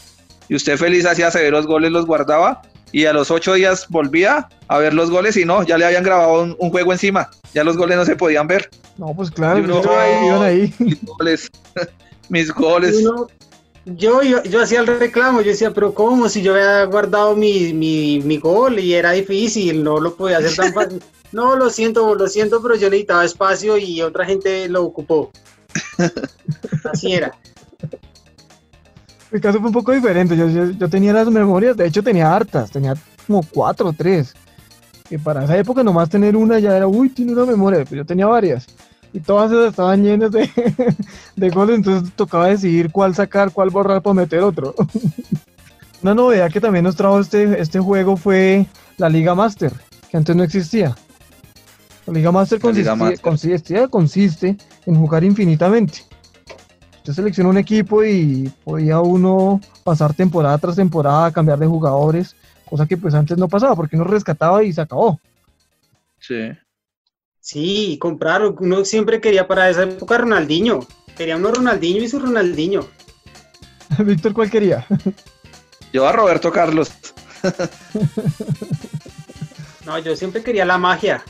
[0.48, 2.62] Y usted feliz hacía severos goles, los guardaba.
[2.92, 6.04] Y a los ocho días volvía a ver los goles y no, ya le habían
[6.04, 7.28] grabado un, un juego encima.
[7.52, 8.70] Ya los goles no se podían ver.
[8.98, 10.74] No, pues claro, Y uno, iban ahí, iban ahí.
[10.78, 11.50] Mis goles.
[12.28, 12.96] Mis goles.
[12.96, 13.26] Uno-
[13.86, 16.28] yo, yo, yo hacía el reclamo, yo decía, pero ¿cómo?
[16.30, 20.54] Si yo había guardado mi, mi, mi gol y era difícil, no lo podía hacer
[20.54, 21.02] tan fácil.
[21.32, 25.32] No, lo siento, lo siento, pero yo necesitaba espacio y otra gente lo ocupó.
[26.92, 27.32] Así era.
[29.34, 30.36] Mi caso fue un poco diferente.
[30.36, 32.94] Yo, yo, yo tenía las memorias, de hecho tenía hartas, tenía
[33.26, 34.32] como cuatro o tres.
[35.08, 38.06] Que para esa época nomás tener una ya era, uy, tiene una memoria, pero yo
[38.06, 38.66] tenía varias.
[39.12, 40.48] Y todas esas estaban llenas de,
[41.36, 44.72] de goles, entonces tocaba decidir cuál sacar, cuál borrar para meter otro.
[46.02, 48.66] Una novedad que también nos trajo este, este juego fue
[48.98, 49.72] la Liga Master,
[50.10, 50.94] que antes no existía.
[52.06, 53.20] La Liga Master La Liga Master.
[53.20, 56.04] consistía- consiste en jugar infinitamente.
[57.04, 62.86] Usted selecciona un equipo y podía uno pasar temporada tras temporada, cambiar de jugadores, cosa
[62.86, 65.20] que pues antes no pasaba, porque uno rescataba y se acabó.
[66.18, 66.52] Sí.
[67.40, 68.56] Sí, compraron.
[68.58, 70.80] Uno siempre quería para esa época Ronaldinho.
[71.14, 72.86] Quería uno Ronaldinho y su Ronaldinho.
[73.98, 74.86] Víctor, ¿cuál quería?
[75.92, 76.90] Yo a Roberto Carlos.
[79.84, 81.22] No, yo siempre quería la magia.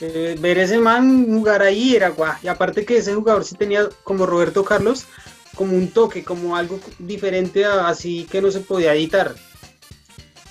[0.00, 2.34] Eh, ver ese man jugar ahí era guau.
[2.42, 5.06] Y aparte que ese jugador sí tenía, como Roberto Carlos,
[5.54, 9.34] como un toque, como algo diferente a- así que no se podía editar.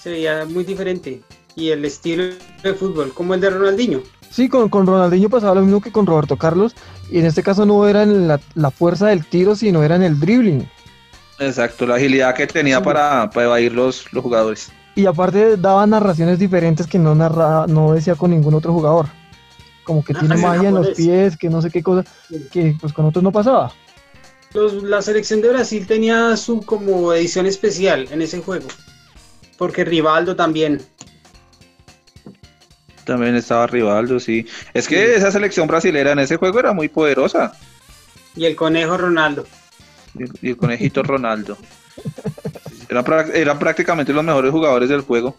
[0.01, 1.21] Se veía muy diferente.
[1.55, 2.23] Y el estilo
[2.63, 4.01] de fútbol, como el de Ronaldinho.
[4.29, 6.75] Sí, con, con Ronaldinho pasaba lo mismo que con Roberto Carlos,
[7.09, 10.03] y en este caso no era en la, la fuerza del tiro, sino era en
[10.03, 10.67] el dribbling.
[11.39, 12.83] Exacto, la agilidad que tenía Sí.
[12.83, 14.69] para, para evadir los, los jugadores.
[14.95, 19.07] Y aparte daba narraciones diferentes que no narraba, no decía con ningún otro jugador.
[19.85, 22.03] Como que Ah, tiene en magia en los pies, que no sé qué cosa,
[22.51, 23.71] que pues con otros no pasaba.
[24.53, 28.67] Los- la selección de Brasil tenía su como edición especial en ese juego.
[29.57, 30.81] Porque Rivaldo también.
[33.05, 34.47] También estaba Rivaldo, sí.
[34.73, 35.11] Es que Sí.
[35.15, 37.53] esa selección brasilera en ese juego era muy poderosa.
[38.35, 39.45] Y el conejo Ronaldo.
[40.15, 41.57] Y, y el conejito Ronaldo.
[42.89, 45.35] Eran, eran prácticamente los mejores jugadores del juego.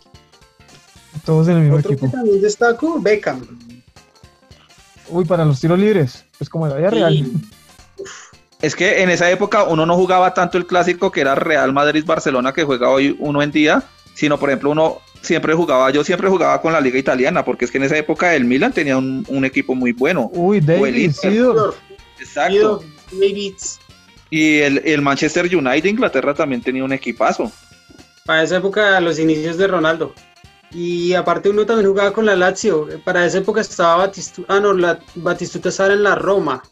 [1.24, 2.06] Todos en el mismo Otro equipo.
[2.06, 3.40] que también destaco, Beckham.
[5.08, 7.30] Uy, para los tiros libres, pues como en la vida real.
[8.62, 12.52] Es que en esa época uno no jugaba tanto el clásico que era Real Madrid-Barcelona
[12.52, 13.82] que juega hoy uno en día,
[14.14, 17.70] sino por ejemplo uno siempre jugaba, yo siempre jugaba con la liga italiana, porque es
[17.70, 20.30] que en esa época el Milan tenía un, un equipo muy bueno.
[20.32, 20.60] Uy.
[21.12, 21.74] Sidor.
[22.18, 22.82] Exacto.
[24.30, 27.52] Y el, el Manchester United de Inglaterra también tenía un equipazo.
[28.24, 30.14] Para esa época, los inicios de Ronaldo.
[30.72, 32.88] Y aparte uno también jugaba con la Lazio.
[33.04, 34.54] Para esa época estaba Batistuta.
[34.54, 36.62] Ah, no, la, Batistuta estaba en la Roma.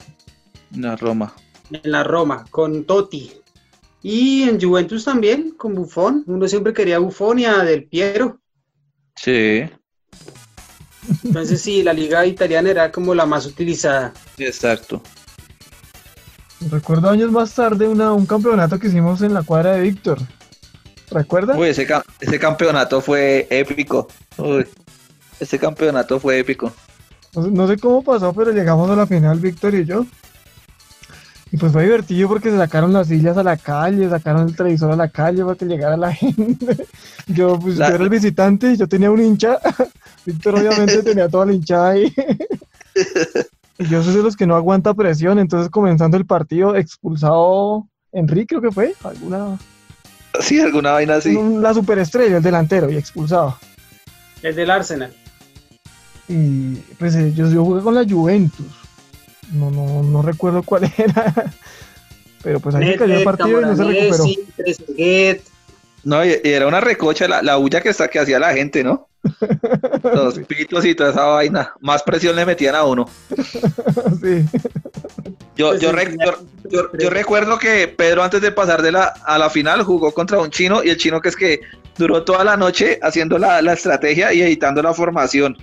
[0.77, 1.35] La Roma.
[1.71, 3.33] En la Roma, con Totti.
[4.03, 6.25] Y en Juventus también, con Buffon.
[6.27, 8.41] Uno siempre quería Buffon y a Del Piero.
[9.17, 9.63] Sí,
[11.25, 14.13] Entonces sí, la liga italiana era como la más utilizada.
[14.39, 15.01] exacto.
[16.71, 20.19] Recuerdo años más tarde una, un campeonato que hicimos en la cuadra de Víctor.
[21.11, 21.57] ¿Recuerda?
[21.57, 24.09] Uy, ese, ca- ese campeonato fue épico.
[24.39, 24.67] Uy,
[25.41, 26.73] ese campeonato fue épico.
[27.35, 30.07] No, sé- no sé cómo pasó, pero llegamos a la final, Víctor y yo.
[31.53, 34.91] Y pues fue divertido porque se sacaron las sillas a la calle, sacaron el televisor
[34.91, 36.87] a la calle para que llegara la gente.
[37.29, 39.59] Yo, pues, La- yo era el visitante y yo tenía un hincha.
[40.27, 42.13] Víctor obviamente tenía toda la hinchada ahí.
[43.79, 48.57] Y yo soy de los que no aguanta presión, entonces comenzando el partido, expulsado Enrique,
[48.57, 49.59] creo que fue, alguna,
[50.41, 51.37] Sí, alguna vaina así.
[51.61, 53.59] la superestrella, el delantero, y expulsado.
[54.43, 55.13] El del Arsenal.
[56.29, 58.67] Y pues eh, yo, yo jugué con la Juventus.
[59.53, 61.33] No, no, no recuerdo cuál era.
[62.43, 64.25] Pero pues ahí se cayó el partido y no se recuperó.
[66.03, 69.09] No, y, era una recocha la, la bulla que, está, que hacía la gente, ¿no?
[70.03, 71.73] Los pitos y toda esa vaina.
[71.81, 73.07] Más presión le metían a uno.
[74.21, 74.45] Sí.
[75.57, 79.83] Yo, pues yo, yo, recuerdo que Pedro antes de pasar de la, a la final
[79.83, 81.61] jugó contra un chino y el chino que es que
[81.97, 85.57] duró toda la noche haciendo la, estrategia y editando la formación.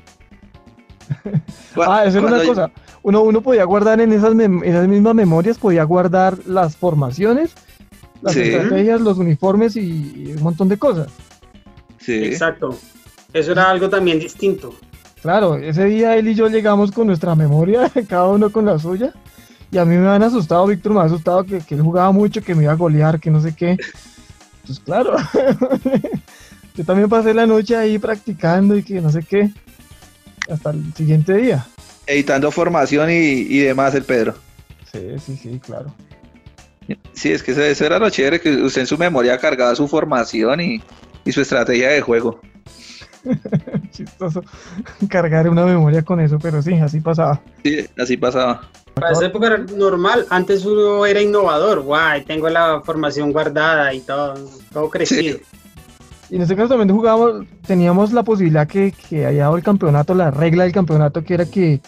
[1.76, 2.72] ah, esa es una cosa.
[3.04, 7.54] Uno, uno podía guardar en esas, esas mismas memorias, podía guardar las formaciones,
[8.22, 11.08] las estrategias, los uniformes y, un montón de cosas.
[12.00, 12.26] Sí.
[12.26, 12.78] Exacto.
[13.34, 14.76] Eso era algo también distinto.
[15.22, 19.14] Claro, ese día él y yo llegamos con nuestra memoria, cada uno con la suya.
[19.72, 22.54] Y a mí me han asustado, Víctor me ha asustado que, él jugaba mucho, que
[22.54, 23.78] me iba a golear, que no sé qué.
[24.66, 25.16] Pues claro,
[26.76, 29.50] yo también pasé la noche ahí practicando y que no sé qué,
[30.50, 31.66] hasta el siguiente día.
[32.06, 34.36] Editando formación y, demás el Pedro.
[34.92, 35.94] Sí, sí, sí, claro.
[37.14, 40.60] Sí, es que eso, era lo chévere, que usted en su memoria cargaba su formación
[40.60, 40.84] y,
[41.24, 42.42] y su estrategia de juego.
[43.92, 44.44] Chistoso
[45.10, 47.42] cargar una memoria con eso, pero sí, así pasaba.
[47.64, 48.62] Sí, así pasaba.
[48.94, 54.36] Para esa época normal, antes uno era innovador, guay, tengo la formación guardada y todo,
[54.72, 55.38] todo crecido.
[56.30, 60.14] Y en este caso también jugábamos, teníamos la posibilidad que, que haya dado el campeonato,
[60.14, 61.82] la regla del campeonato que era que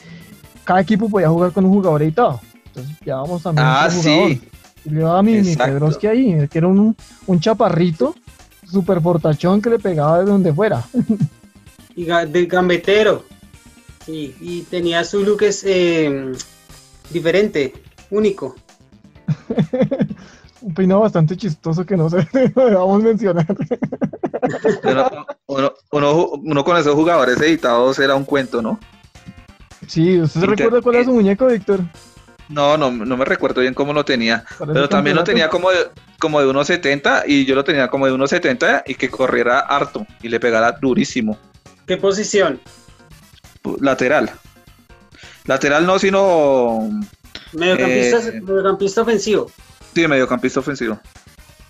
[0.64, 2.42] cada equipo podía jugar con un jugador editado.
[2.68, 4.30] Entonces llevábamos también ah, un jugador.
[4.30, 4.42] Sí.
[4.86, 8.16] Y le daba mi, mi Pedroski ahí, que era un, un chaparrito
[8.74, 10.84] super portachón que le pegaba de donde fuera.
[11.96, 13.24] y de gambetero.
[14.08, 16.34] y tenía su look es, eh,
[17.12, 17.74] diferente,
[18.10, 18.56] único.
[20.62, 23.46] Un peinado bastante chistoso que no sé, debamos mencionar.
[25.92, 28.80] uno, con esos jugadores editados era un cuento, ¿no?
[29.88, 31.82] Sí, ¿usted se recuerda cuál era su muñeco, Víctor?
[32.50, 34.44] No, no, no me recuerdo bien cómo lo tenía.
[34.60, 35.88] Pero también lo tenía como de,
[36.20, 40.30] como de 1.70 y yo lo tenía como de 1.70 y que corriera harto y
[40.30, 41.38] le pegara durísimo.
[41.88, 42.60] ¿Qué posición?
[43.80, 44.32] Lateral.
[45.46, 46.90] Lateral no, sino.
[47.54, 49.52] Mediocampista, eh, mediocampista ofensivo.
[49.94, 51.00] Sí, mediocampista ofensivo.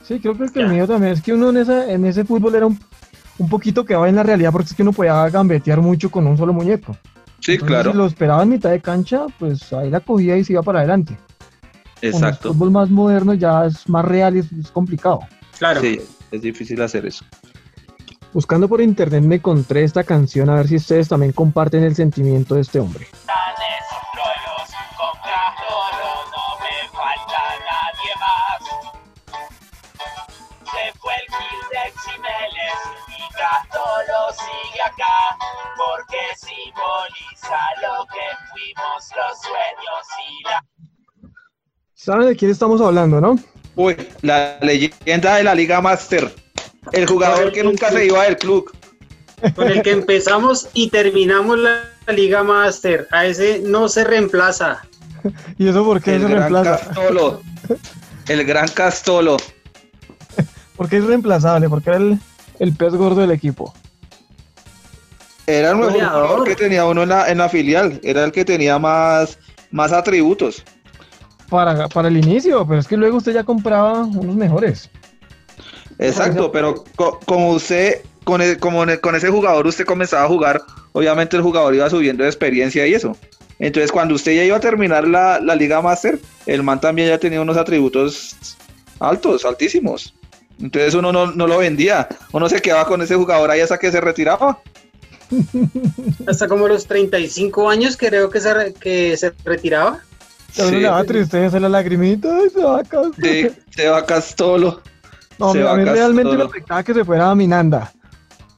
[0.04, 1.14] Sí, creo que el mío también.
[1.14, 2.80] Es que uno en, esa, en ese fútbol era un,
[3.38, 6.28] un poquito que va en la realidad porque es que uno podía gambetear mucho con
[6.28, 6.98] un solo muñeco.
[7.44, 7.92] Sí, claro.
[7.92, 10.80] Si lo esperaba en mitad de cancha, pues ahí la cogía y se iba para
[10.80, 11.18] adelante.
[12.02, 12.50] Exacto.
[12.50, 15.20] el fútbol más moderno ya es más real y es, es complicado.
[15.58, 15.82] Claro.
[15.82, 16.00] Sí,
[16.32, 17.26] es difícil hacer eso.
[18.34, 22.56] Buscando por internet me encontré esta canción a ver si ustedes también comparten el sentimiento
[22.56, 23.08] de este hombre.
[38.84, 40.66] Los sueños y la...
[41.94, 43.40] ¿Saben de quién estamos hablando, no?
[43.76, 46.34] Uy, la leyenda de la Liga Master.
[46.92, 48.72] El jugador que nunca se iba del club.
[49.56, 53.08] Con el que empezamos y terminamos la Liga Master.
[53.12, 54.82] A ese no se reemplaza.
[55.58, 56.86] ¿Y eso por qué el se gran reemplaza?
[56.86, 57.42] Castolo.
[58.28, 59.38] El gran Castolo.
[60.76, 61.70] ¿Por qué es reemplazable?
[61.70, 62.20] Porque era el,
[62.60, 63.74] el pez gordo del equipo.
[65.46, 68.00] Era el mejor jugador que tenía uno en la, en la filial.
[68.04, 69.38] Era el que tenía más,
[69.72, 70.64] más atributos.
[71.50, 74.90] Para, para el inicio, pero es que luego usted ya compraba unos mejores.
[76.00, 80.62] Exacto, pero como usted, con, e, como con ese jugador usted comenzaba a jugar,
[80.94, 83.16] obviamente el jugador iba subiendo de experiencia y eso.
[83.60, 87.42] Entonces cuando usted ya iba a terminar la, Liga Master, el man también ya tenía
[87.42, 88.36] unos atributos
[89.00, 90.14] altos, altísimos.
[90.60, 94.02] Entonces uno no, lo vendía, uno se quedaba con ese jugador ahí hasta que se
[94.02, 94.60] retiraba.
[96.28, 100.00] Hasta como los 35 años creo que se, que se retiraba.
[100.52, 100.70] Sí.
[100.70, 103.14] Le daba tristeza la lagrimita, se va Castolo.
[103.22, 104.82] Sí, se va Castolo.
[105.40, 107.92] No, a mí realmente me afectaba que se fuera a Minanda.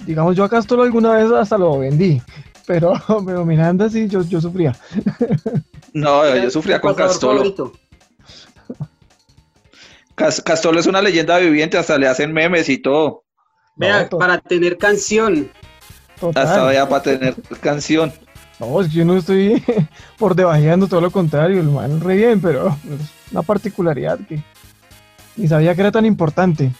[0.05, 2.21] Digamos, yo a Castolo alguna vez hasta lo vendí,
[2.67, 2.93] pero,
[3.25, 4.75] pero Minanda sí, yo, yo sufría.
[5.93, 7.71] No, yo sufría con Castolo.
[10.15, 13.23] Castolo es una leyenda viviente, hasta le hacen memes y todo.
[13.77, 15.49] Vea, para tener canción.
[16.21, 18.13] Hasta ya para tener canción.
[18.59, 19.61] No, es que yo no estoy
[20.17, 24.41] por debajeando, todo lo contrario, el man re bien, pero es una particularidad que
[25.35, 26.71] ni sabía que era tan importante.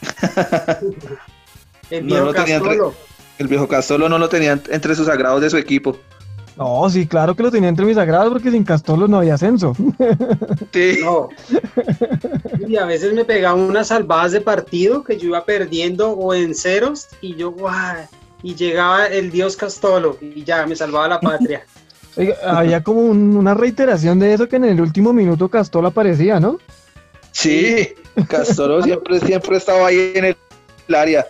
[1.90, 2.94] el viejo Castolo.
[3.38, 5.98] el viejo Castolo no lo tenía entre sus sagrados de su equipo.
[6.56, 9.74] No, sí, claro que lo tenía entre mis sagrados porque sin Castolo no había ascenso.
[10.72, 10.98] Sí.
[11.02, 11.28] No.
[12.68, 16.54] Y a veces me pegaban unas salvadas de partido que yo iba perdiendo o en
[16.54, 17.96] ceros y yo, guau,
[18.42, 21.64] y llegaba el dios Castolo y ya me salvaba la patria.
[22.44, 26.58] había como una reiteración de eso que en el último minuto Castolo aparecía, ¿no?
[27.32, 27.94] Sí,
[28.28, 31.26] Castolo siempre, siempre estaba ahí en el área.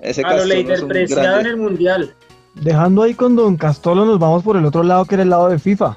[0.00, 2.14] Ese A lo un preciado en el mundial.
[2.54, 5.48] Dejando ahí con Don Castolo, nos vamos por el otro lado, que era el lado
[5.48, 5.96] de FIFA.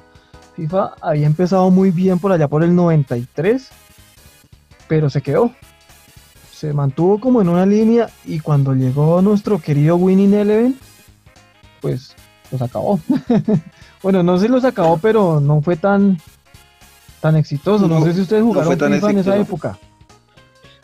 [0.56, 3.70] FIFA había empezado muy bien por allá por el 93,
[4.88, 5.52] pero se quedó.
[6.58, 10.80] Se mantuvo como en una línea y cuando llegó nuestro querido Winning Eleven,
[11.82, 12.16] pues
[12.52, 13.00] los acabó.
[14.02, 16.20] bueno, no sé si los acabó, pero no fue tan
[17.22, 17.88] tan exitoso.
[17.88, 19.78] No, No, sé si ustedes no jugaron tan FIFA en esa época.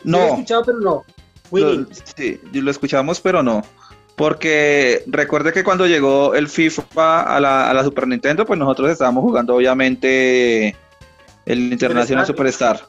[0.04, 1.02] Lo he No, escuchado, pero no.
[1.50, 1.88] Winning.
[1.88, 3.62] Lo, sí, lo escuchamos, pero no.
[4.14, 8.90] Porque recuerde que cuando llegó el FIFA a la, a la Super Nintendo, pues nosotros
[8.90, 10.76] estábamos jugando obviamente
[11.46, 12.86] el International Superstar.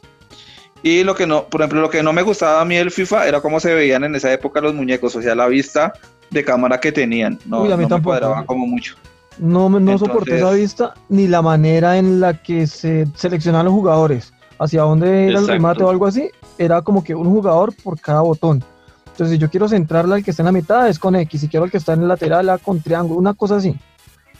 [0.85, 3.27] Y lo que no, por ejemplo, lo que no me gustaba a mí del FIFA
[3.27, 5.93] era cómo se veían en esa época los muñecos, o sea, la vista
[6.29, 7.39] de cámara que tenían.
[7.47, 8.11] No, Uy, a mí no me tampoco.
[8.11, 8.95] cuadraba como mucho.
[9.39, 13.73] No, me- no soporté esa vista ni la manera en la que se seleccionaban los
[13.73, 16.29] jugadores, hacia dónde era el remate o algo así.
[16.59, 18.63] Era como que un jugador por cada botón.
[19.07, 21.41] Entonces, si yo quiero centrarla al que está en la mitad, es con X.
[21.41, 23.75] Si quiero al que está en el lateral, la con triángulo, una cosa así.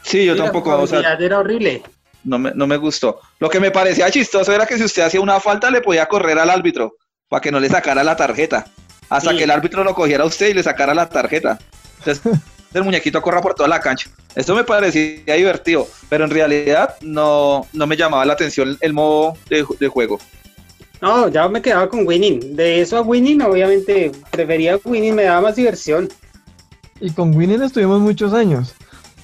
[0.02, 1.82] Sí, yo tampoco, o sea, era horrible.
[2.26, 3.20] No me, no me gustó.
[3.38, 6.38] Lo que me parecía chistoso era que si usted hacía una falta le podía correr
[6.38, 6.96] al árbitro
[7.28, 8.66] para que no le sacara la tarjeta.
[9.08, 9.36] Hasta Sí.
[9.38, 11.58] que el árbitro lo cogiera a usted y le sacara la tarjeta.
[11.98, 12.22] Entonces
[12.74, 14.10] el muñequito corra por toda la cancha.
[14.34, 19.34] Esto me parecía divertido, pero en realidad no, no me llamaba la atención el modo
[19.48, 20.18] de, ju- de juego.
[21.00, 22.56] No, ya me quedaba con Winning.
[22.56, 26.08] De eso a Winning, obviamente, prefería Winning, me daba más diversión.
[27.00, 28.74] Y con Winning estuvimos muchos años.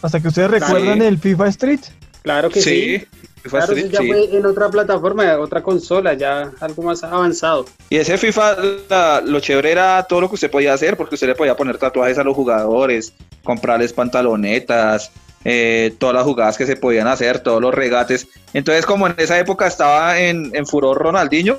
[0.03, 1.81] Hasta que ustedes recuerdan el FIFA Street.
[2.23, 3.05] Claro que sí.
[3.43, 4.07] FIFA Claro, Street, ya sí.
[4.07, 7.65] fue en otra plataforma, otra consola, ya algo más avanzado.
[7.91, 8.57] Y ese FIFA,
[8.89, 11.77] la- lo chévere era todo lo que usted podía hacer, porque usted le podía poner
[11.79, 15.11] tatuajes a los jugadores, comprarles pantalonetas,
[15.45, 18.29] eh, todas las jugadas que se podían hacer, todos los regates.
[18.55, 21.57] Entonces, como en esa época estaba en, en furor Ronaldinho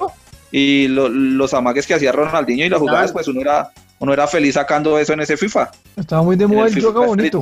[0.51, 4.25] y lo- los amagues que hacía Ronaldinho y las jugadas, pues uno era, uno era
[4.27, 5.69] feliz sacando eso en ese FIFA.
[5.97, 7.33] Estaba muy de moda el el yoga Street.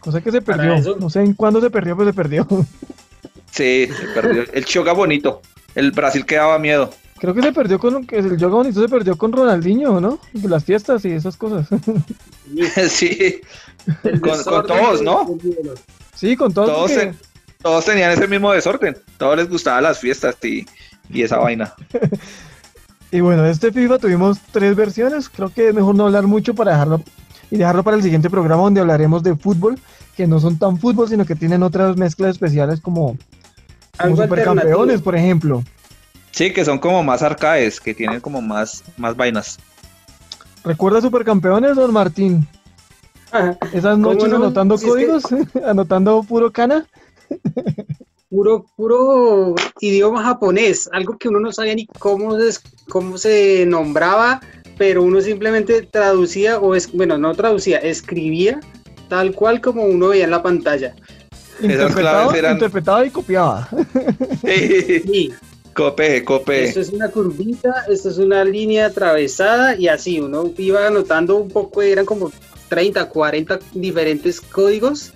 [0.00, 0.10] Exacto.
[0.10, 0.96] Cosa que se perdió.
[0.96, 2.46] No sé en cuándo se perdió, pero se perdió.
[3.52, 4.44] Sí, se perdió.
[4.52, 5.42] El choga bonito.
[5.74, 6.90] El Brasil que daba miedo.
[7.18, 10.20] Creo que se perdió con que el yoga bonito se perdió con Ronaldinho, ¿no?
[10.34, 11.66] Las fiestas y esas cosas.
[12.88, 13.40] sí,
[14.20, 15.36] Con- todos, ¿no?
[16.14, 16.66] sí, con todo.
[16.66, 17.14] Todos, porque- te-
[17.60, 18.96] todos tenían ese mismo desorden.
[19.18, 20.64] Todos les gustaban las fiestas y,
[21.10, 21.74] y esa vaina.
[23.10, 25.28] Y bueno, este FIFA tuvimos tres versiones.
[25.28, 27.02] Creo que es mejor no hablar mucho para dejarlo
[27.50, 29.78] y dejarlo para el siguiente programa donde hablaremos de fútbol,
[30.16, 33.16] que no son tan fútbol, sino que tienen otras mezclas especiales como,
[34.00, 35.62] como supercampeones, por ejemplo.
[36.30, 39.58] Sí, que son como más arcades, que tienen como más, más vainas.
[40.62, 42.46] ¿Recuerda supercampeones, don Martín?
[43.32, 43.56] Ajá.
[43.72, 44.36] Esas ¿Cómo noches no?
[44.36, 45.24] anotando Si es que- códigos,
[45.66, 46.86] anotando puro cana.
[48.28, 54.40] Puro, puro idioma japonés, algo que uno no sabía ni cómo se, cómo se nombraba,
[54.80, 58.60] pero uno simplemente traducía, o es, bueno, no traducía, escribía
[59.10, 60.94] tal cual como uno veía en la pantalla.
[61.60, 63.68] Interpretaba, claves eran- interpretaba y copiaba.
[64.42, 65.32] Y
[65.74, 66.64] cope, cope.
[66.64, 71.48] esto es una curvita, esto es una línea atravesada y así, uno iba anotando un
[71.48, 72.32] poco, eran como
[72.70, 75.12] 30, 40 diferentes códigos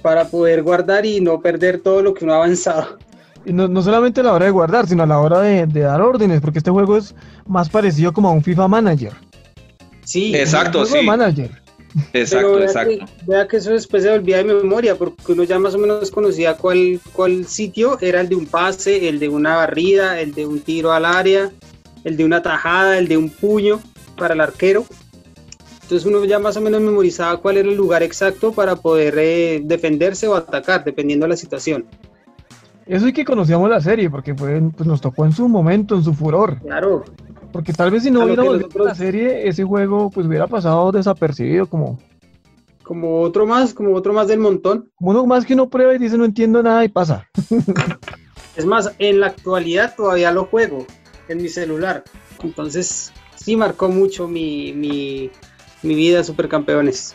[0.00, 2.98] para poder guardar y no perder todo lo que uno ha avanzado.
[3.46, 6.00] No, no solamente a la hora de guardar, sino a la hora de, de dar
[6.02, 7.14] órdenes, porque este juego es
[7.46, 9.12] más parecido como a un FIFA Manager.
[10.04, 11.02] Sí, Exacto, sí.
[11.04, 11.50] manager.
[12.12, 12.90] Exacto, vea exacto.
[12.90, 16.10] Que, vea que eso después se olvida de memoria, porque uno ya más o menos
[16.10, 20.46] conocía cuál, cuál sitio era el de un pase, el de una barrida, el de
[20.46, 21.50] un tiro al área,
[22.04, 23.80] el de una tajada, el de un puño
[24.16, 24.84] para el arquero.
[25.82, 29.60] Entonces uno ya más o menos memorizaba cuál era el lugar exacto para poder eh,
[29.64, 31.84] defenderse o atacar, dependiendo de la situación.
[32.90, 36.02] Eso y que conocíamos la serie, porque fue, pues nos tocó en su momento, en
[36.02, 36.58] su furor.
[36.60, 37.04] Claro,
[37.52, 40.90] Porque tal vez si no hubiéramos visto nosotros- la serie, ese juego pues hubiera pasado
[40.92, 41.98] desapercibido, como,
[42.82, 44.90] como otro más, como otro más del montón.
[44.96, 47.28] como uno más que uno prueba y dice no entiendo nada y pasa.
[48.56, 50.84] Es más, en la actualidad todavía lo juego
[51.28, 52.02] en mi celular.
[52.42, 55.30] Entonces, sí marcó mucho mi, mi,
[55.84, 57.14] mi vida supercampeones.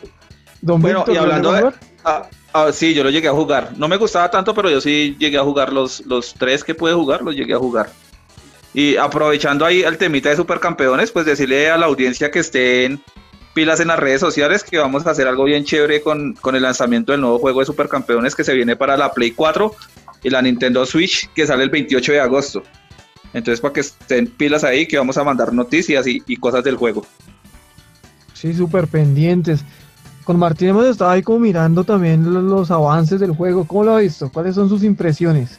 [0.62, 1.74] Don Bueno, Víctor, y ¿lo hablando de- jugar?
[2.08, 3.72] Ah, ah, sí, yo lo llegué a jugar.
[3.76, 6.94] No me gustaba tanto, pero yo sí llegué a jugar los, los tres que pude
[6.94, 7.90] jugar, los llegué a jugar.
[8.72, 13.02] Y aprovechando ahí el temita de supercampeones, pues decirle a la audiencia que estén
[13.54, 16.62] pilas en las redes sociales que vamos a hacer algo bien chévere con, con el
[16.62, 19.74] lanzamiento del nuevo juego de supercampeones que se viene para la Play 4
[20.22, 22.62] y la Nintendo Switch que sale el 28 de agosto.
[23.32, 26.76] Entonces para que estén pilas ahí que vamos a mandar noticias y, y cosas del
[26.76, 27.04] juego.
[28.34, 29.64] Sí, súper pendientes.
[30.26, 33.64] Con Martín hemos estado ahí como mirando también lo- los, avances del juego.
[33.64, 34.28] ¿Cómo lo ha visto?
[34.30, 35.58] ¿Cuáles son sus impresiones?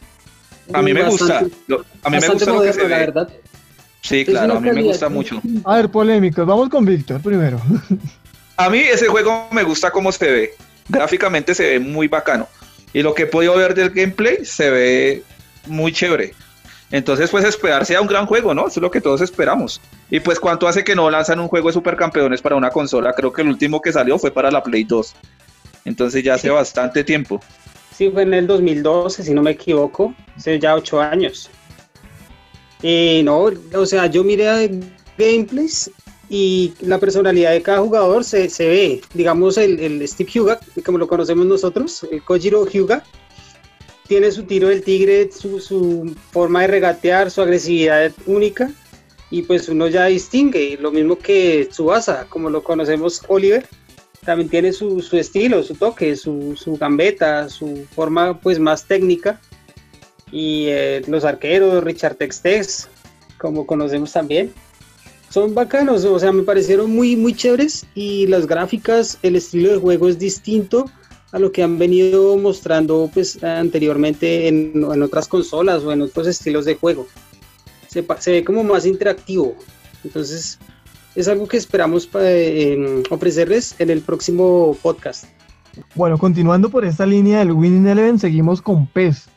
[0.74, 3.06] A mí me gusta, lo- a mí me gusta lo que se la ve.
[3.06, 3.28] verdad.
[4.02, 5.40] Sí, claro, a mí me gusta mucho.
[5.64, 6.46] A ver, polémicos.
[6.46, 7.58] Vamos con Víctor primero.
[8.58, 10.50] A mí ese juego me gusta cómo se ve.
[10.88, 12.46] Gráficamente se ve muy bacano.
[12.92, 15.22] Y lo que he podido ver del gameplay se ve
[15.66, 16.34] muy chévere.
[16.90, 18.62] Entonces, pues esperar sea un gran juego, ¿no?
[18.62, 19.80] Eso es lo que todos esperamos.
[20.10, 23.12] Y pues, ¿cuánto hace que no lanzan un juego de supercampeones para una consola?
[23.12, 25.14] Creo que el último que salió fue para la Play 2.
[25.84, 27.40] Entonces ya hace bastante tiempo.
[27.94, 30.14] Sí, fue en el 2012, si no me equivoco.
[30.36, 31.50] Hace ya ocho años.
[32.82, 34.70] Y no, o sea, yo miré
[35.18, 35.90] gameplays
[36.30, 39.00] y la personalidad de cada jugador se, se ve.
[39.14, 43.02] Digamos, el, el, Steve Huga, como lo conocemos nosotros, el Kojiro Hyuga,
[44.08, 48.70] tiene su tiro del tigre, su, su, forma de regatear, su agresividad única,
[49.30, 50.78] y pues uno ya distingue.
[50.80, 53.66] Lo mismo que Tsubasa, como lo conocemos Oliver,
[54.24, 59.40] también tiene su, su estilo, su toque, su, su, gambeta, su forma pues más técnica.
[60.32, 62.88] Y eh, los arqueros, Richard Textex,
[63.38, 64.52] como conocemos también
[65.30, 69.76] son bacanos, o sea, me parecieron muy, muy chéveres y las gráficas, el estilo de
[69.76, 70.90] juego es distinto
[71.32, 76.26] a lo que han venido mostrando pues anteriormente en, en otras consolas o en otros
[76.26, 77.06] estilos de juego.
[77.88, 79.54] Se, ve como más interactivo,
[80.04, 80.58] entonces
[81.14, 85.24] es algo que esperamos eh, ofrecerles en el próximo podcast.
[85.94, 89.28] Bueno, continuando por esta línea del Winning Eleven, seguimos con PES.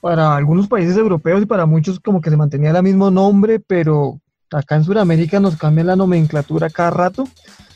[0.00, 4.20] Para algunos países europeos y para muchos como que se mantenía el mismo nombre, pero
[4.52, 7.28] Acá en Sudamérica nos cambia la nomenclatura cada rato,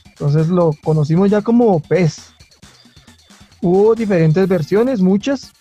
[0.05, 2.33] entonces lo conocimos ya como PES.
[3.63, 5.53] Hubo diferentes versiones, muchas.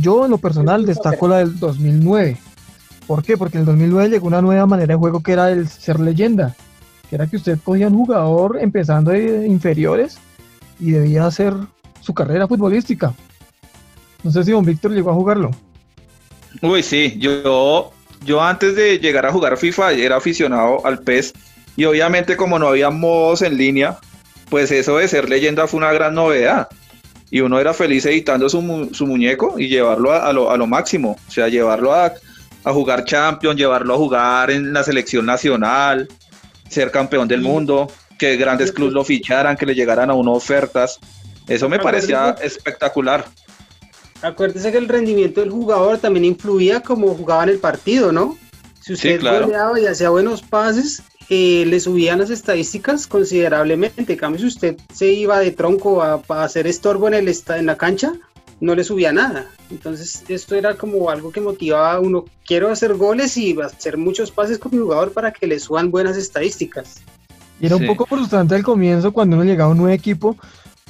[0.00, 2.38] Yo en lo personal destaco la del 2009.
[3.06, 3.36] ¿Por qué?
[3.36, 6.56] Porque en el 2009 llegó una nueva manera de juego que era el ser leyenda,
[7.08, 10.18] que era que usted cogía un jugador empezando de inferiores
[10.80, 11.54] y debía hacer
[12.00, 13.14] su carrera futbolística.
[14.22, 15.50] No sé si don Víctor llegó a jugarlo.
[16.62, 17.92] Uy, sí, yo
[18.24, 21.34] yo antes de llegar a jugar FIFA era aficionado al PES
[21.76, 23.98] y obviamente como no había modos en línea,
[24.48, 26.68] pues eso de ser leyenda fue una gran novedad.
[27.30, 31.92] Y uno era feliz editando su, muñeco y llevarlo a, lo, máximo, o sea, llevarlo
[31.94, 32.12] a,
[32.64, 36.08] jugar Champions, llevarlo a jugar en la selección nacional,
[36.68, 40.98] ser campeón del mundo, que grandes clubes lo ficharan, que le llegaran a uno ofertas.
[41.46, 43.24] Eso me parecía espectacular.
[44.20, 48.36] Acuérdese que el rendimiento del jugador también influía como jugaba en el partido, ¿no?
[48.80, 54.04] Si usted goleaba y hacía buenos pases, eh, le subían las estadísticas considerablemente.
[54.06, 57.76] En cambio, si usted se iba de tronco a, hacer estorbo en, el, en la
[57.76, 58.14] cancha,
[58.60, 59.46] no le subía nada.
[59.70, 64.30] Entonces, esto era como algo que motivaba a uno, quiero hacer goles y hacer muchos
[64.30, 67.02] pases con mi jugador para que le suban buenas estadísticas.
[67.60, 70.36] Y era un poco frustrante al comienzo cuando uno llegaba a un nuevo equipo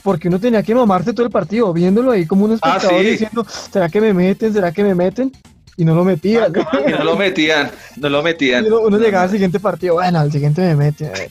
[0.02, 3.46] porque uno tenía que mamarse todo el partido, viéndolo ahí como un ah, espectador diciendo,
[3.70, 4.52] ¿será que me meten?
[4.52, 5.32] ¿Será que me meten?
[5.78, 6.52] Y no lo metían.
[6.86, 8.70] Y no lo metían, no lo metían.
[8.70, 11.30] uno, llegaba al siguiente partido, bueno, al siguiente me mete.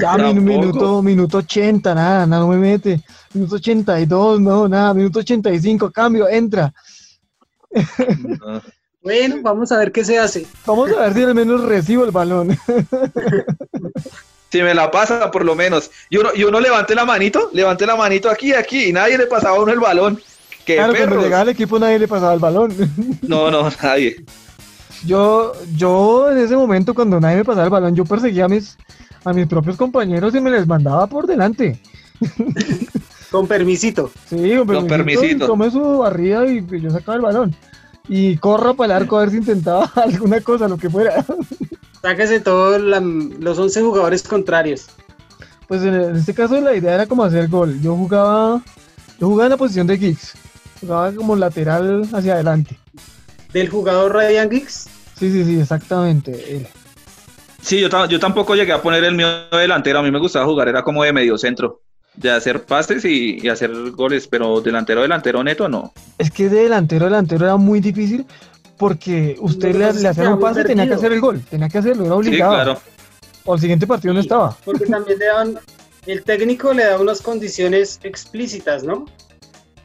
[0.00, 3.00] Ya, minuto, minuto 80, nada, nada, no me mete.
[3.34, 6.72] Minuto 82, no, nada, minuto 85, cambio, entra.
[9.02, 10.46] Bueno, vamos a ver qué se hace.
[10.64, 12.56] Vamos a ver si al menos recibo el balón.
[14.50, 15.90] Si me la pasa, por lo menos.
[16.08, 19.26] Y uno, y uno levante la manito, levante la manito aquí, aquí, y nadie le
[19.26, 20.20] pasaba a uno el balón.
[20.68, 22.74] ¿Qué claro, cuando llegaba al equipo nadie le pasaba el balón.
[23.22, 24.22] No, no, nadie.
[25.06, 28.76] Yo, yo en ese momento, cuando nadie me pasaba el balón, yo perseguía a mis,
[29.24, 31.80] a mis propios compañeros y me les mandaba por delante.
[33.30, 34.10] Con permisito.
[34.26, 35.48] Sí, con permisito.
[35.48, 37.56] Con su barrida y yo sacaba el balón.
[38.06, 41.24] Y corro para el arco a ver si intentaba alguna cosa, lo que fuera.
[42.02, 44.86] Sáquese todos los 11 jugadores contrarios.
[45.66, 47.80] Pues en, este caso la idea era como hacer gol.
[47.80, 48.62] Yo jugaba,
[49.18, 50.34] yo jugaba en la posición de Giggs.
[50.80, 52.78] Jugaba como lateral hacia adelante.
[53.52, 54.88] ¿Del jugador Ryan Giggs?
[55.18, 56.68] Sí, sí, sí, exactamente.
[57.60, 59.98] Sí, yo, yo tampoco llegué a poner el mío delantero.
[59.98, 61.82] A mí me gustaba jugar, era como de medio centro.
[62.14, 65.92] De hacer pases y, y hacer goles, pero delantero, delantero neto no.
[66.18, 68.26] Es que de delantero, delantero era muy difícil
[68.76, 71.78] porque usted le, le hacía un pase y tenía que hacer el gol, tenía que
[71.78, 72.52] hacerlo, era obligado.
[72.52, 72.80] Sí, claro.
[73.44, 74.56] O el siguiente partido no estaba.
[74.64, 75.58] Porque también le daban,
[76.06, 79.06] el técnico le da unas condiciones explícitas, ¿no?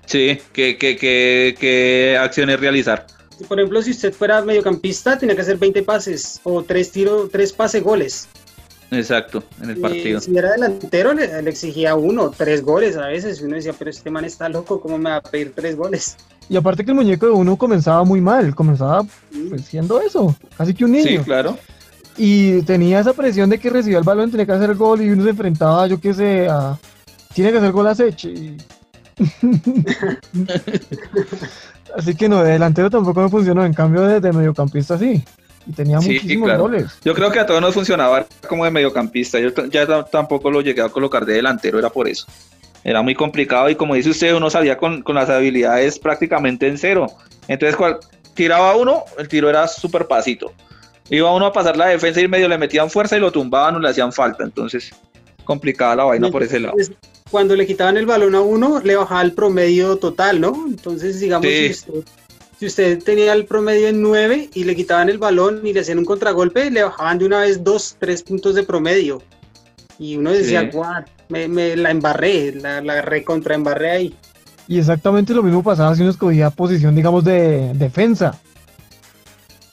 [0.05, 3.07] Sí, que, que, que, que acciones realizar.
[3.47, 7.53] Por ejemplo, si usted fuera mediocampista, tenía que hacer 20 pases o 3 tiros, 3
[7.53, 8.29] pases goles.
[8.97, 10.19] Exacto, en el partido.
[10.19, 13.41] si era delantero, le, exigía uno, tres goles a veces.
[13.41, 16.15] Y uno decía, pero este man está loco, ¿cómo me va a pedir tres goles?
[16.49, 19.03] Y aparte que el muñeco de uno comenzaba muy mal, comenzaba
[19.49, 21.05] pues, siendo eso, casi que un niño.
[21.05, 21.57] Sí, claro.
[22.17, 25.09] Y tenía esa presión de que recibía el balón, tenía que hacer el gol y
[25.09, 26.77] uno se enfrentaba, yo qué sé, a...
[27.33, 28.57] Tiene que hacer gol a Seche.
[31.95, 35.23] Así que no, de delantero tampoco me funcionó, en cambio de, mediocampista sí.
[35.65, 36.63] Y tenía Sí, muchísimos claro.
[36.63, 36.87] goles.
[37.05, 39.39] Yo creo que a todos nos funcionaba como de mediocampista.
[39.39, 42.25] Yo ya tampoco lo llegué a colocar de delantero, era por eso.
[42.83, 46.77] Era muy complicado y como dice usted, uno salía con, con las habilidades prácticamente en
[46.77, 47.07] cero.
[47.47, 47.97] Entonces, cual,
[48.33, 50.51] tiraba uno, el tiro era súper pasito.
[51.09, 53.79] Iba uno a pasar la defensa y medio le metían fuerza y lo tumbaban o
[53.79, 54.43] le hacían falta.
[54.43, 54.91] Entonces,
[55.43, 56.75] complicada la vaina por ese lado.
[56.77, 56.95] Entonces,
[57.31, 60.65] Cuando le quitaban el balón a uno, le bajaba el promedio total, ¿no?
[60.67, 61.65] Entonces, digamos, Sí.
[61.67, 61.93] si, usted,
[62.59, 65.97] si usted tenía el promedio en 9 y le quitaban el balón y le hacían
[65.99, 69.21] un contragolpe, le bajaban de una vez 2, 3 puntos de promedio.
[69.97, 70.69] Y uno decía, Sí.
[70.73, 74.15] guau, me, me la embarré, la, la recontra embarré ahí.
[74.67, 78.39] Y exactamente lo mismo pasaba si uno escogía posición, digamos, de defensa.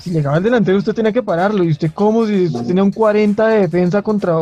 [0.01, 1.63] Si llegaba el delantero, usted tenía que pararlo.
[1.65, 4.37] Y usted, como si usted tenía un 40 de defensa contra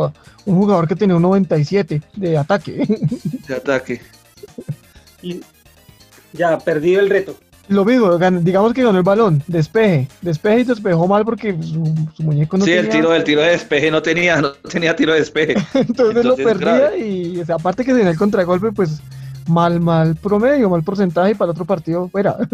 [0.45, 2.85] un jugador que tenía un 97 de ataque.
[3.47, 4.01] De ataque.
[5.21, 5.41] Y
[6.33, 7.35] ya, perdido el reto.
[7.67, 12.23] lo mismo, digamos que ganó el balón, despeje, despeje y despejó mal porque su, su
[12.23, 12.81] muñeco no sí, tenía.
[12.81, 15.55] el tiro del tiro de despeje no tenía, no tenía tiro de despeje.
[15.73, 19.01] Entonces, lo perdía y o sea, aparte que tenía el contragolpe, pues
[19.47, 22.37] mal, mal promedio, mal porcentaje y para otro partido fuera.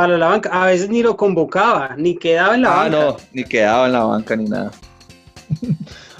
[0.00, 2.96] Para la banca, a veces ni lo convocaba, ni quedaba en la Ah, banca.
[2.98, 4.70] no, ni quedaba en la banca ni nada.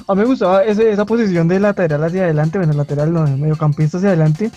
[0.06, 3.96] A mí me gustaba ese- esa posición de lateral hacia adelante, bueno, lateral no, mediocampista
[3.96, 4.50] hacia adelante,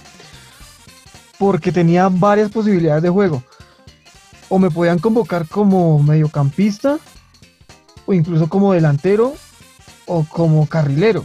[1.40, 3.42] porque tenía varias posibilidades de juego.
[4.50, 7.00] O me podían convocar como mediocampista,
[8.06, 9.36] o incluso como delantero,
[10.06, 11.24] o como carrilero.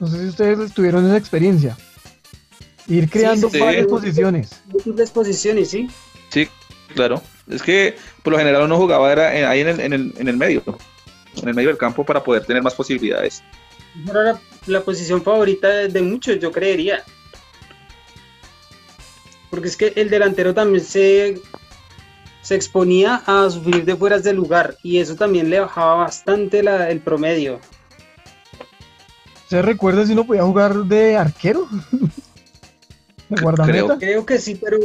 [0.00, 1.76] No sé si ustedes tuvieron esa experiencia.
[2.86, 3.58] Ir creando sí.
[3.58, 4.52] varias posiciones.
[4.72, 5.86] Múltiples posiciones, sí.
[6.30, 6.48] Sí,
[6.92, 7.22] claro.
[7.48, 10.28] Es que por lo general uno jugaba era en- ahí en el, en, el, en
[10.28, 10.62] el medio,
[11.42, 13.42] en el medio del campo para poder tener más posibilidades.
[14.08, 17.02] Era la, la posición favorita de, de muchos, yo creería.
[19.50, 21.40] Porque es que el delantero también se,
[22.42, 26.90] se exponía a sufrir de fueras de lugar y eso también le bajaba bastante la-
[26.90, 27.60] el promedio.
[29.48, 31.68] ¿Se recuerda si uno podía jugar de arquero?
[33.28, 33.96] ¿De guardameta?
[33.98, 34.78] Creo que sí, pero,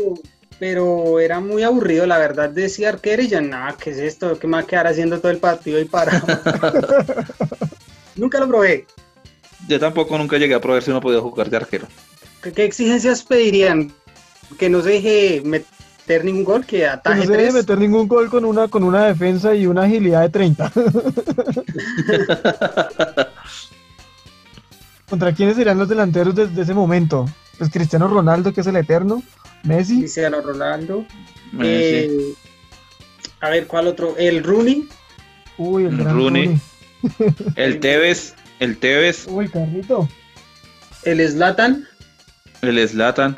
[0.60, 2.49] pero era muy aburrido, la verdad.
[2.49, 4.38] Decía arquero y ya, nada, ¿qué es esto?
[4.38, 6.26] ¿Qué me va a quedar haciendo todo el partido y parado?
[8.16, 8.86] Nunca lo probé.
[9.68, 11.88] Yo tampoco nunca llegué a probar si uno podía jugar de arquero.
[12.43, 13.91] ¿Qué, qué exigencias pedirían?
[14.57, 17.53] Que no se deje meter ningún gol, que Que no ataje se tres.
[17.53, 20.72] meter ningún gol con una, con una defensa y una agilidad de 30.
[25.10, 27.26] ¿Contra quiénes serían los delanteros desde ese momento?
[27.57, 29.24] Pues Cristiano Ronaldo, que es el eterno.
[29.64, 29.99] Messi.
[29.99, 31.05] Cristiano Ronaldo.
[31.62, 32.16] Eh, sí.
[32.16, 32.34] Eh,
[33.41, 34.16] A ver, ¿cuál otro?
[34.18, 34.88] El Rooney.
[35.57, 36.45] Uy, el gran Rooney.
[36.45, 36.62] Rooney.
[37.55, 40.10] El Tevez, el Tevez, Uy, Carrito.
[41.03, 41.88] El Zlatan.
[42.62, 43.38] el Slatan,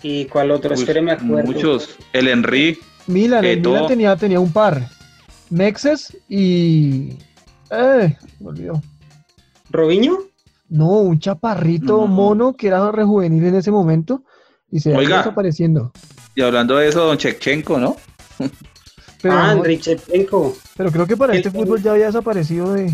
[0.00, 0.72] ¿Y cuál otro?
[0.74, 1.50] Uy, Espere, me acuerdo.
[1.52, 3.60] muchos, el Henry, Milan, el.
[3.60, 4.88] Milan tenía, tenía un par.
[5.50, 7.16] Mexes y...
[7.70, 8.80] Eh, me olvidó.
[9.70, 10.18] ¿Robinho?
[10.68, 12.06] No, un chaparrito No.
[12.06, 14.22] mono que era rejuvenil en ese momento
[14.72, 15.18] y se Oiga.
[15.18, 15.92] desapareciendo.
[16.34, 17.96] y hablando de eso, don Chekchenko, ¿no?
[19.22, 20.56] Pero, ah, Andriy Shevchenko.
[20.76, 22.86] pero creo que para El- este fútbol ya había desaparecido de...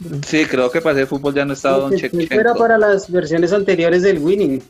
[0.00, 3.10] de- Sí, creo que para hacer fútbol ya no estaba don Shevchenko era para las
[3.10, 4.62] versiones anteriores del Winning.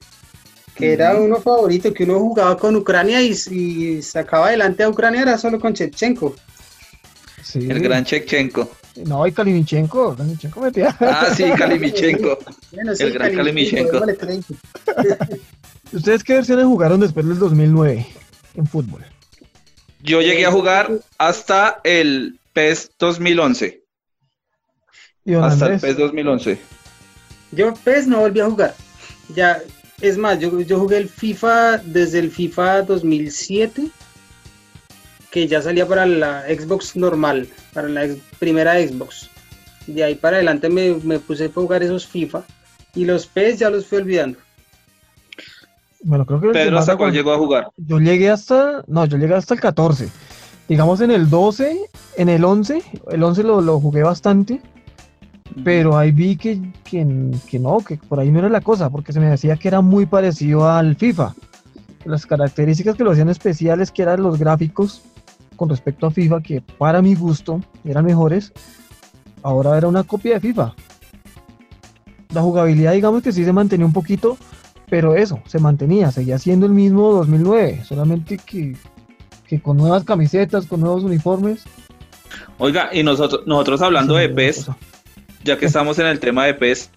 [0.77, 5.23] Que era uno favorito, que uno jugaba con Ucrania y, y sacaba adelante a Ucrania,
[5.23, 6.37] era solo con Shevchenko.
[7.43, 7.67] Sí.
[7.69, 8.71] El gran Chekchenko.
[9.05, 10.15] No, y Kalinichenko.
[10.15, 10.97] Kalinichenko metía.
[11.01, 12.39] Ah, sí, Kalimichenko.
[12.73, 13.93] Bueno, El gran Kalimichenko.
[13.93, 14.55] démosle crédito.
[15.93, 18.07] ¿Ustedes qué versiones jugaron después del 2009
[18.55, 19.05] en fútbol?
[20.03, 23.83] Yo llegué a jugar hasta el PES 2011.
[25.25, 26.59] Y don Hasta el PES 2011.
[27.53, 28.75] Yo PES no volví a jugar.
[29.35, 29.61] Ya,
[30.01, 33.89] es más, yo, yo jugué el FIFA desde el FIFA 2007,
[35.31, 39.29] que ya salía para la Xbox normal, para la ex- primera Xbox.
[39.87, 42.45] De ahí para adelante me, me puse a jugar esos FIFA
[42.95, 44.39] y los PES ya los fui olvidando.
[46.03, 47.69] Bueno, creo que Pedro, ¿hasta cuál llegó a jugar?
[47.77, 50.09] Yo llegué hasta, no, yo llegué hasta el 14.
[50.69, 51.79] Digamos en el 12,
[52.17, 54.61] en el 11, el 11 lo, lo jugué bastante,
[55.65, 59.13] pero ahí vi que, que, que no, que por ahí no era la cosa, porque
[59.13, 61.35] se me decía que era muy parecido al FIFA.
[62.05, 65.03] Las características que lo hacían especiales, que eran los gráficos
[65.57, 68.53] con respecto a FIFA, que para mi gusto eran mejores,
[69.43, 70.75] ahora era una copia de FIFA.
[72.33, 74.39] La jugabilidad, digamos que sí se mantenía un poquito,
[74.91, 78.77] pero eso, se mantenía, seguía siendo el mismo 2009, solamente que,
[79.47, 81.63] que con nuevas camisetas, con nuevos uniformes.
[82.59, 84.77] Oiga, y nosotros, nosotros hablando de PES, cosa.
[85.45, 86.91] ya que estamos en el tema de PES,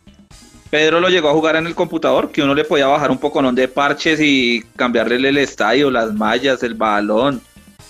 [0.72, 3.40] Pedro lo llegó a jugar en el computador, que uno le podía bajar un poco
[3.52, 7.42] de parches y cambiarle el estadio, las mallas, el balón.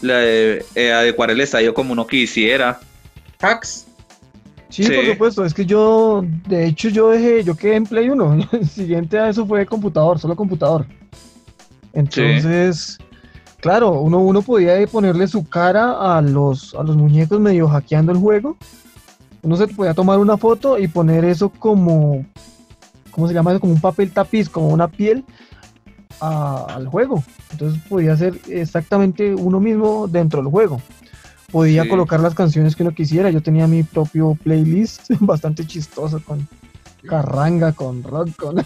[0.01, 2.81] eh, adecuar el estadio como uno quisiera.
[3.39, 3.87] Hacks.
[4.73, 8.49] Sí, por supuesto, es que yo, de hecho, yo dejé, yo quedé en Play 1,
[8.53, 10.87] el siguiente a eso fue computador, solo computador.
[11.93, 12.97] Entonces,
[13.59, 18.17] claro, uno, uno podía ponerle su cara a los, a los muñecos medio hackeando el
[18.17, 18.57] juego.
[19.43, 22.25] Uno se podía tomar una foto y poner eso como,
[23.11, 23.59] ¿cómo se llama eso?
[23.59, 25.23] Como un papel tapiz, como una piel
[26.19, 27.23] al juego.
[27.51, 30.81] Entonces podía ser exactamente uno mismo dentro del juego
[31.53, 33.29] podía colocar las canciones que uno quisiera.
[33.29, 36.47] Yo tenía mi propio playlist bastante chistoso con
[37.07, 38.55] carranga, con rock, con,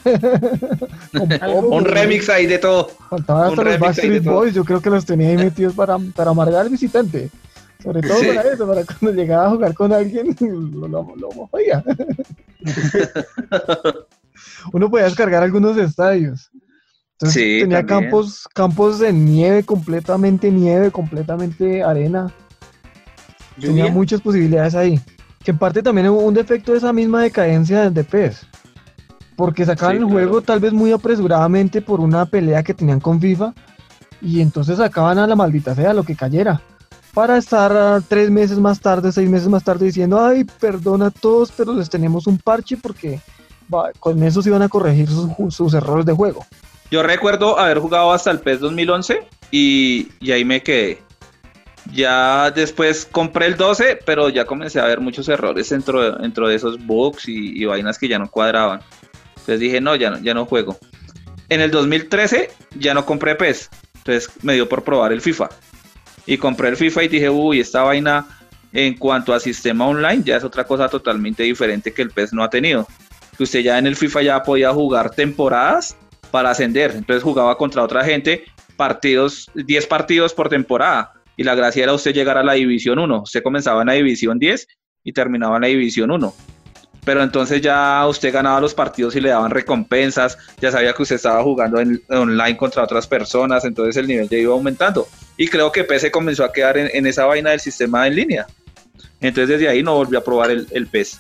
[1.70, 2.90] un remix ahí de todo.
[3.10, 6.62] Faltaba hasta los Backstreet Boys, yo creo que los tenía ahí metidos para, para amargar
[6.62, 7.30] al visitante.
[7.84, 11.30] Sobre todo para eso, para cuando llegaba a jugar con alguien, lo, lo, lo
[14.74, 16.50] Uno podía descargar algunos estadios.
[17.14, 22.32] Entonces tenía campos, campos de nieve, completamente nieve, completamente arena.
[23.60, 25.00] Tenía muchas posibilidades ahí.
[25.44, 28.46] Que en parte también hubo un defecto de esa misma decadencia de PES.
[29.36, 33.54] Porque sacaban el juego tal vez muy apresuradamente por una pelea que tenían con FIFA.
[34.22, 36.62] Y entonces sacaban a la maldita sea lo que cayera.
[37.14, 41.52] Para estar tres meses más tarde, seis meses más tarde diciendo, ay, perdona a todos,
[41.56, 43.20] pero les tenemos un parche porque
[44.00, 46.46] con eso se iban a corregir sus, sus errores de juego.
[46.90, 51.07] Yo recuerdo haber jugado hasta el PES 2011 y, y ahí me quedé
[51.94, 56.48] ya después compré el 12, pero ya comencé a ver muchos errores dentro de, dentro
[56.48, 58.82] de esos bugs y, vainas que ya no cuadraban.
[59.30, 60.78] Entonces dije, no ya, no, ya no juego.
[61.50, 65.50] En el 2013 ya no compré PES, entonces me dio por probar el FIFA.
[66.26, 68.28] Y compré el FIFA y dije, uy, esta vaina
[68.74, 72.44] en cuanto a sistema online ya es otra cosa totalmente diferente que el PES no
[72.44, 72.88] ha tenido.
[73.38, 75.96] Que usted ya en el FIFA ya podía jugar temporadas
[76.32, 76.92] para ascender.
[76.92, 78.44] Entonces jugaba contra otra gente
[78.76, 83.22] partidos, 10 partidos por temporada y la gracia era usted llegar a la división 1.
[83.22, 84.68] Usted comenzaba en la división 10
[85.04, 86.34] y terminaba en la división 1.
[87.06, 91.16] Pero entonces ya usted ganaba los partidos y le daban recompensas, ya sabía que usted
[91.16, 95.08] estaba jugando en, online contra otras personas, entonces el nivel ya iba aumentando.
[95.38, 98.48] Y creo que PC comenzó a quedar en, esa vaina del sistema en línea.
[99.22, 101.20] Entonces desde ahí no volvió a probar el, el PES.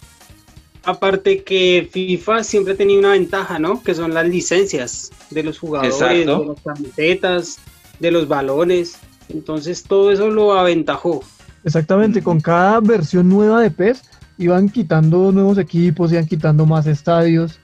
[0.83, 3.81] Aparte que FIFA siempre tenía una ventaja, ¿no?
[3.83, 7.59] Que son las licencias de los jugadores, de las camisetas,
[7.99, 8.97] de los balones.
[9.29, 11.23] Entonces todo eso lo aventajó.
[11.63, 14.01] Exactamente, con cada versión nueva de PES
[14.37, 17.59] iban quitando nuevos equipos, iban quitando más estadios.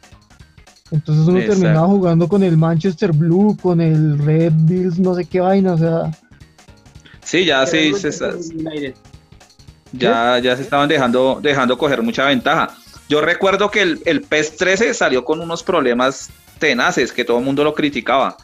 [0.91, 5.39] Entonces uno terminaba jugando con el Manchester Blue, con el Red Bills, no sé qué
[5.39, 6.11] vaina, o sea.
[7.23, 8.11] Sí, ya sí, se
[9.93, 12.75] ya, ya se estaban dejando, dejando coger mucha ventaja.
[13.07, 17.45] Yo recuerdo que el, el PES 13 salió con unos problemas tenaces que todo el
[17.45, 18.35] mundo lo criticaba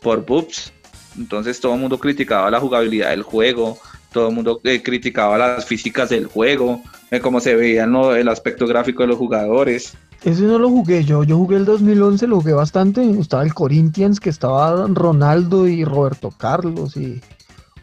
[0.00, 0.72] por boobs
[1.16, 3.78] entonces todo el mundo criticaba la jugabilidad del juego,
[4.12, 8.66] todo el mundo eh, criticaba las físicas del juego, eh, cómo se veía el aspecto
[8.66, 9.94] gráfico de los jugadores.
[10.24, 14.20] Ese no lo jugué yo, yo jugué el 2011, lo jugué bastante, estaba el Corinthians,
[14.20, 17.20] que estaba Ronaldo y Roberto Carlos y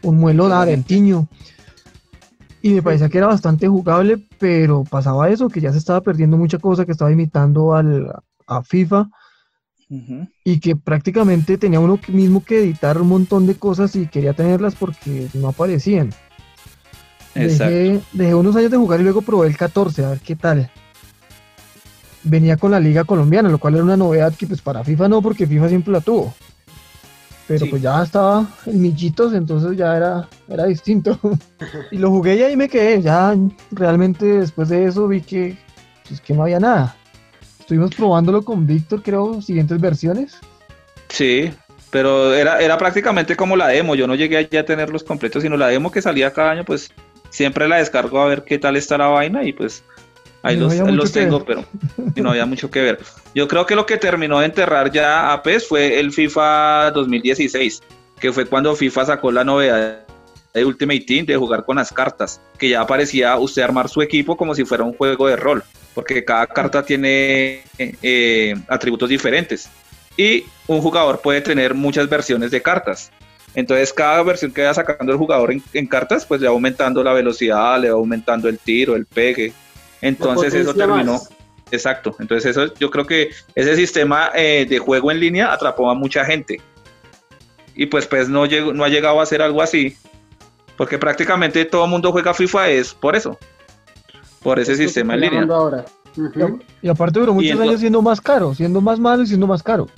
[0.02, 1.28] un muelo de argentino.
[2.62, 6.36] Y me parecía que era bastante jugable, pero pasaba eso, que ya se estaba perdiendo
[6.36, 8.10] mucha cosa, que estaba imitando al,
[8.46, 9.08] a FIFA
[10.44, 14.76] y que prácticamente tenía uno mismo que editar un montón de cosas y quería tenerlas
[14.76, 16.10] porque no aparecían.
[17.34, 20.70] Dejé, dejé, unos años de jugar y luego probé el 14, a ver qué tal.
[22.22, 25.22] Venía con la liga colombiana, lo cual era una novedad que pues para FIFA no,
[25.22, 26.34] porque FIFA siempre la tuvo.
[27.48, 31.18] Pero pues ya estaba en millitos, entonces ya era, era distinto.
[31.90, 33.02] y lo jugué y ahí me quedé.
[33.02, 33.34] Ya
[33.72, 35.58] realmente después de eso vi que,
[36.06, 36.94] pues, que no había nada.
[37.70, 40.40] Estuvimos probándolo con Víctor, creo, siguientes versiones.
[41.08, 41.52] Sí,
[41.92, 43.94] pero era, era prácticamente como la demo.
[43.94, 46.64] Yo no llegué allá a tener los completos, sino la demo que salía cada año,
[46.64, 46.90] pues
[47.28, 49.84] siempre la descargo a ver qué tal está la vaina y pues
[50.42, 51.64] ahí los, tengo, pero
[52.16, 52.98] no había mucho que ver.
[53.36, 57.84] Yo creo que lo que terminó de enterrar ya a PES fue el FIFA 2016,
[58.18, 60.09] que fue cuando FIFA sacó la novedad
[60.52, 64.36] de Ultimate Team de jugar con las cartas, que ya parecía usted armar su equipo
[64.36, 69.68] como si fuera un juego de rol porque cada carta tiene eh, atributos diferentes
[70.16, 73.10] y un jugador puede tener muchas versiones de cartas.
[73.54, 77.12] Entonces cada versión que va sacando el jugador en, cartas, pues le va aumentando la
[77.12, 79.52] velocidad, le va aumentando el tiro, el pegue.
[80.00, 81.20] Entonces eso terminó.
[81.72, 82.14] Exacto.
[82.20, 86.24] Entonces eso yo creo que ese sistema eh, de juego en línea atrapó a mucha
[86.24, 86.60] gente.
[87.74, 89.96] Y pues pues no, llegó, no ha llegado a ser algo así.
[90.80, 93.38] Porque prácticamente todo el mundo juega FIFA es por eso
[94.42, 95.42] por ese sistema en línea.
[95.42, 95.84] Ahora.
[96.80, 99.88] y, aparte duró muchos años siendo más caro, siendo más malo y siendo más caro.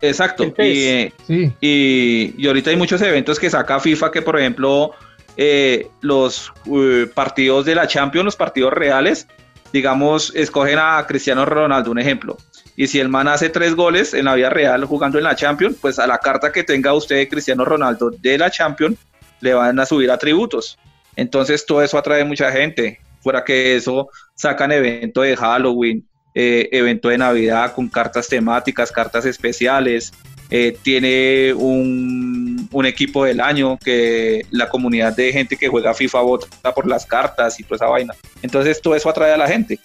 [0.00, 0.44] Exacto.
[0.62, 1.52] Y, sí.
[1.60, 4.92] y, ahorita hay muchos eventos que saca FIFA que, por ejemplo,
[5.36, 9.26] eh, los eh, partidos de la Champions, los partidos reales,
[9.72, 12.36] digamos, escogen a Cristiano Ronaldo, un ejemplo.
[12.76, 15.78] Y si el man hace tres goles en la vida real jugando en la Champions,
[15.80, 18.98] pues a la carta que tenga usted de Cristiano Ronaldo de la Champions,
[19.40, 20.78] le van a subir atributos.
[21.16, 23.00] Entonces todo eso atrae mucha gente.
[23.20, 29.24] Fuera que eso, sacan evento de Halloween, eh, evento de Navidad con cartas temáticas, cartas
[29.24, 30.12] especiales.
[30.50, 36.74] Eh, tiene un, equipo del año que la comunidad de gente que juega FIFA vota
[36.74, 38.14] por las cartas y toda esa vaina.
[38.40, 39.80] Entonces todo eso atrae a la gente.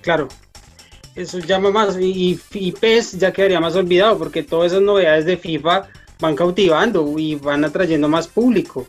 [0.00, 0.28] Claro,
[1.16, 5.36] eso llama más y, y, PES ya quedaría más olvidado porque todas esas novedades de
[5.36, 5.88] FIFA
[6.20, 8.86] van cautivando y van atrayendo más público.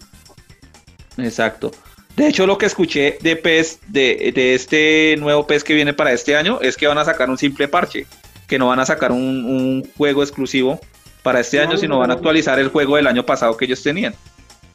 [1.17, 1.71] Exacto.
[2.15, 6.13] De hecho, lo que escuché de PES, de, de, este nuevo PES que viene para
[6.13, 8.07] este año, es que van a sacar un simple parche,
[8.47, 10.79] que no van a sacar un, un juego exclusivo
[11.23, 14.13] para este año, sino van a actualizar el juego del año pasado que ellos tenían.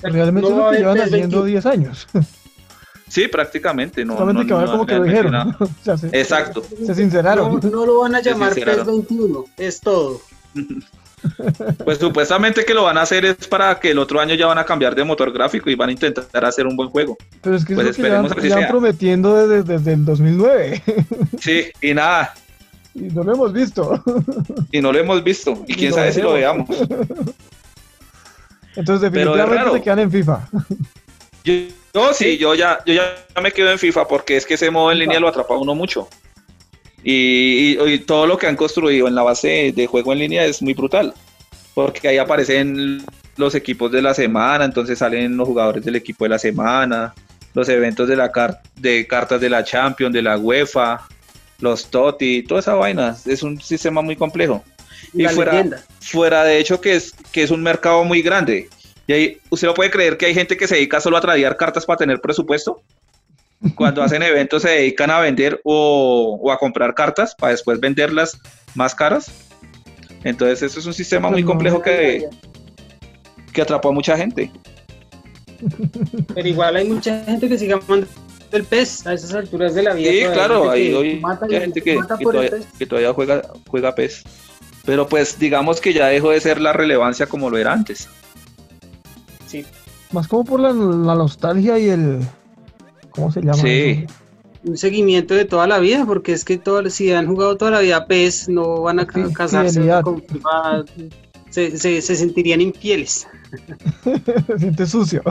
[0.03, 2.07] Realmente no es lo que llevan haciendo 10 años.
[3.09, 4.05] Sí, prácticamente.
[4.05, 5.35] No, Solamente que ahora como que lo dijeron.
[5.59, 6.63] o sea, se, Exacto.
[6.85, 7.61] Se sinceraron.
[7.63, 10.21] No, no, lo van a llamar PES 21, es todo.
[11.85, 14.59] Pues supuestamente que lo van a hacer es para que el otro año ya van
[14.59, 17.17] a cambiar de motor gráfico y van a intentar hacer un buen juego.
[17.41, 18.69] Pero es que pues es lo que ya, ya sea.
[18.69, 20.83] prometiendo desde, desde, el 2009.
[21.41, 22.35] Sí, y nada.
[22.95, 24.03] Y no lo hemos visto.
[24.71, 25.65] Y no lo hemos visto.
[25.67, 26.69] Y, y quién sabe si lo veamos.
[28.77, 30.49] Entonces definitivamente se quedan en FIFA.
[31.45, 31.55] Yo,
[31.95, 34.93] yo sí, yo ya, yo ya me quedo en FIFA porque es que ese modo
[34.93, 36.09] en línea lo atrapa uno mucho.
[37.03, 40.45] Y, y, y, todo lo que han construido en la base de juego en línea
[40.45, 41.15] es muy brutal,
[41.75, 43.05] porque ahí aparecen
[43.37, 47.15] los equipos de la semana, entonces salen los jugadores del equipo de la semana,
[47.55, 51.09] los eventos de, la car de cartas de la Champions, de la UEFA,
[51.59, 54.63] los TOTI, toda esa vaina, es un sistema muy complejo.
[55.13, 55.65] Y fuera,
[56.01, 58.69] fuera de hecho que es, que es un mercado muy grande.
[59.07, 61.57] Y ahí, ¿usted no puede creer que hay gente que se dedica solo a tradear
[61.57, 62.83] cartas para tener presupuesto?
[63.75, 68.39] Cuando hacen eventos se dedican a vender o, o, a comprar cartas para después venderlas
[68.75, 69.31] más caras.
[70.25, 72.29] Entonces eso es un sistema muy complejo que,
[73.53, 74.51] que atrapó a mucha gente.
[76.35, 78.07] Pero igual hay mucha gente que sigue amando
[78.53, 80.11] el pez a esas alturas de la vida.
[80.11, 84.23] Sí, claro, hay, hay gente que, que, todavía, que, todavía, juega, juega pez.
[84.87, 88.09] Pero pues digamos que ya dejó de ser la relevancia como lo era antes.
[89.47, 89.67] Sí.
[90.13, 92.21] Más como por la, la nostalgia y el,
[93.11, 93.55] ¿Cómo se llama?
[93.55, 94.05] Sí.
[94.05, 94.15] Eso?
[94.63, 97.81] Un seguimiento de toda la vida, porque es que todo, si han jugado toda la
[97.81, 100.23] vida PES, no van a sí, casarse con
[101.49, 103.27] se, se, se, sentirían infieles.
[104.47, 105.23] se siente sucio.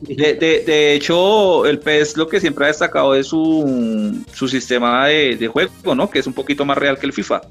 [0.00, 5.06] De, de, de, hecho, el PES lo que siempre ha destacado es su, su sistema
[5.06, 6.10] de, de, juego, ¿no?
[6.10, 7.42] Que es un poquito más real que el FIFA.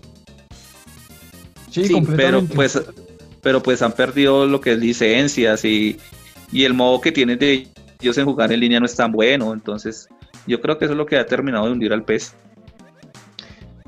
[1.69, 2.81] Sí, sí pero pues
[3.41, 5.97] pero pues han perdido lo que es licencias y,
[6.51, 7.67] y el modo que tienen de
[8.01, 10.07] ellos en jugar en línea no es tan bueno, entonces
[10.47, 12.33] yo creo que eso es lo que ha terminado de hundir al PES.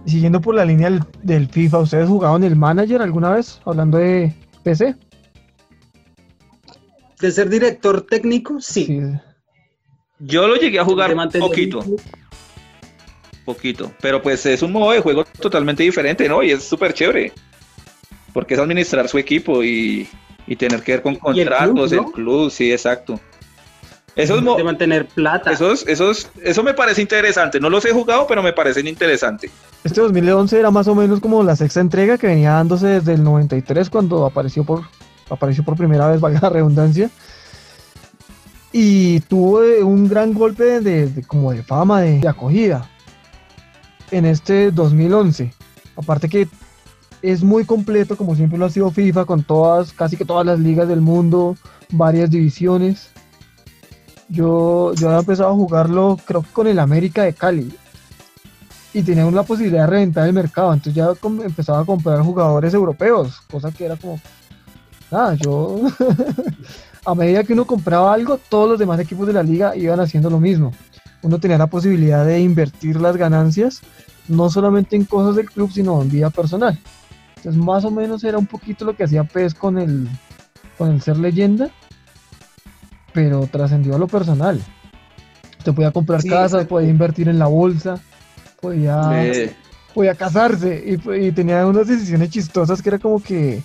[0.06, 4.34] Siguiendo por la línea del, del FIFA, ¿ustedes jugaron el manager alguna vez hablando de
[4.64, 4.96] PC?
[7.22, 8.86] De ser director técnico, sí.
[8.86, 9.02] sí.
[10.20, 11.80] Yo lo llegué a jugar poquito.
[13.46, 13.94] Poquito.
[14.02, 16.44] Pero pues es un modo de juego totalmente diferente, ¿no?
[16.44, 17.32] Y es súper chévere.
[18.34, 20.08] Porque es administrar su equipo y,
[20.48, 22.08] y tener que ver con contratos, el club, ¿no?
[22.08, 23.20] el club, sí, exacto.
[24.16, 25.52] Eso es de mantener plata.
[25.52, 27.60] Esos, esos, eso me parece interesante.
[27.60, 29.52] No los he jugado, pero me parecen interesantes.
[29.84, 33.24] Este 2011 era más o menos como la sexta entrega que venía dándose desde el
[33.24, 34.84] 93 cuando apareció por,
[35.30, 37.10] apareció por primera vez, valga la redundancia.
[38.74, 42.90] Y tuvo un gran golpe de, de, de como de fama, de, de acogida
[44.12, 45.54] en este 2011.
[45.96, 46.48] Aparte que
[47.22, 50.60] es muy completo, como siempre lo ha sido FIFA, con todas, casi que todas las
[50.60, 51.56] ligas del mundo,
[51.92, 53.11] varias divisiones
[54.32, 57.74] yo, yo había empezado a jugarlo, creo que con el América de Cali.
[58.94, 60.74] Y teníamos la posibilidad de reventar el mercado.
[60.74, 61.10] Entonces ya
[61.44, 64.20] empezaba a comprar jugadores europeos, cosa que era como.
[65.12, 65.82] Nada, yo.
[67.06, 70.30] a medida que uno compraba algo, todos los demás equipos de la liga iban haciendo
[70.30, 70.72] lo mismo.
[71.24, 73.82] Uno tenía la posibilidad de invertir las ganancias,
[74.28, 76.80] no solamente en cosas del club, sino en vida personal.
[77.38, 80.08] Entonces, más o menos era un poquito lo que hacía PES con el,
[80.78, 81.72] con el ser leyenda
[83.14, 84.62] pero trascendió a lo personal.
[85.58, 88.00] Usted podía comprar sí, casas, podía invertir en la bolsa,
[88.60, 89.52] podía, sí.
[89.94, 93.62] podía casarse y, y, tenía unas decisiones chistosas que era como que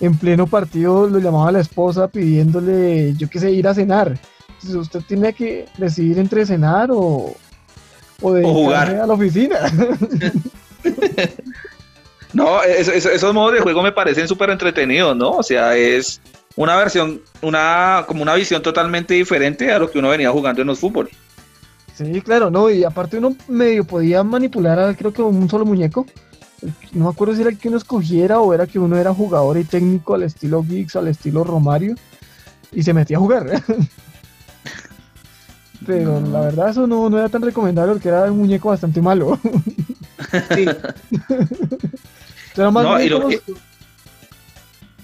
[0.00, 4.18] en pleno partido lo llamaba a la esposa pidiéndole, yo qué sé, ir a cenar.
[4.48, 7.34] Entonces usted tiene que decidir entre cenar o,
[8.20, 9.58] o, o jugar a la oficina.
[12.32, 15.32] no, eso, eso, esos modos de juego me parecen súper entretenidos, ¿no?
[15.32, 16.20] O sea, es
[16.56, 20.68] una versión, una, como una visión totalmente diferente a lo que uno venía jugando en
[20.68, 21.08] los fútbol.
[21.94, 26.06] Sí, claro, no, y aparte uno medio podía manipular a creo que un solo muñeco.
[26.92, 29.56] No me acuerdo si era el que uno escogiera o era que uno era jugador
[29.58, 31.94] y técnico al estilo Geeks, al estilo Romario,
[32.72, 33.46] y se metía a jugar.
[35.86, 39.38] Pero la verdad eso no, no era tan recomendable porque era un muñeco bastante malo.
[40.54, 40.66] sí.
[42.56, 43.40] no, y, lo que,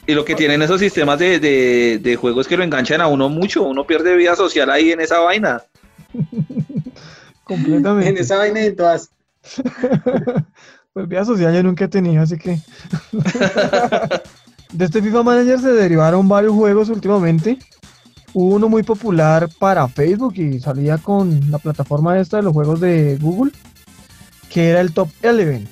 [0.07, 3.29] y, lo que, tienen esos sistemas de, de, de, juegos que lo enganchan a uno
[3.29, 5.63] mucho, uno pierde vida social ahí en esa vaina.
[7.45, 8.09] Completamente.
[8.09, 9.11] En esa vaina de todas.
[10.93, 12.59] pues vida social yo nunca he tenido, así que.
[14.73, 17.59] de este FIFA Manager se derivaron varios juegos últimamente.
[18.33, 22.81] Hubo uno muy popular para Facebook y salía con la plataforma esta de los juegos
[22.81, 23.53] de Google,
[24.51, 25.67] que era el Top 11.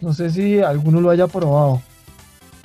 [0.00, 1.82] No sé si alguno lo haya probado.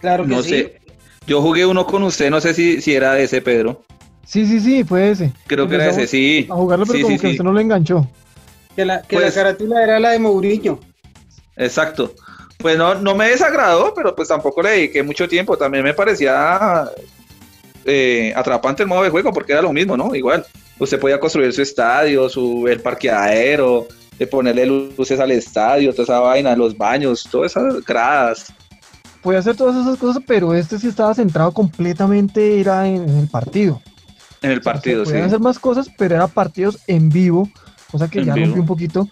[0.01, 0.49] Claro que no sí.
[0.49, 0.81] sé.
[1.27, 3.83] Yo jugué uno con usted, no sé si, si era ese, Pedro.
[4.25, 5.31] Sí, sí, sí, fue ese.
[5.47, 6.47] Creo que era ese, sí.
[6.49, 7.31] A jugarlo, pero sí, como sí, que sí.
[7.33, 8.07] usted no lo enganchó.
[8.75, 10.79] Que, la, que Pues- la carátula era la de Mourinho.
[11.55, 12.13] Exacto.
[12.57, 15.57] Pues no, no me desagradó, pero pues tampoco le dediqué mucho tiempo.
[15.57, 16.89] También me parecía
[17.85, 20.13] eh, atrapante el modo de juego porque era lo mismo, ¿no?
[20.13, 20.45] Igual.
[20.77, 23.87] Usted podía construir su estadio, su, el parqueadero,
[24.17, 28.53] de ponerle luces al estadio, toda esa vaina, los baños, todas esas gradas.
[29.21, 33.27] Podía hacer todas esas cosas, pero este sí estaba centrado completamente era en, en el
[33.27, 33.81] partido.
[34.41, 35.11] En el partido, Se sí.
[35.11, 37.49] podían hacer más cosas, pero era partidos en vivo,
[37.91, 38.45] cosa que En ya vivo.
[38.45, 39.09] rompió un poquito,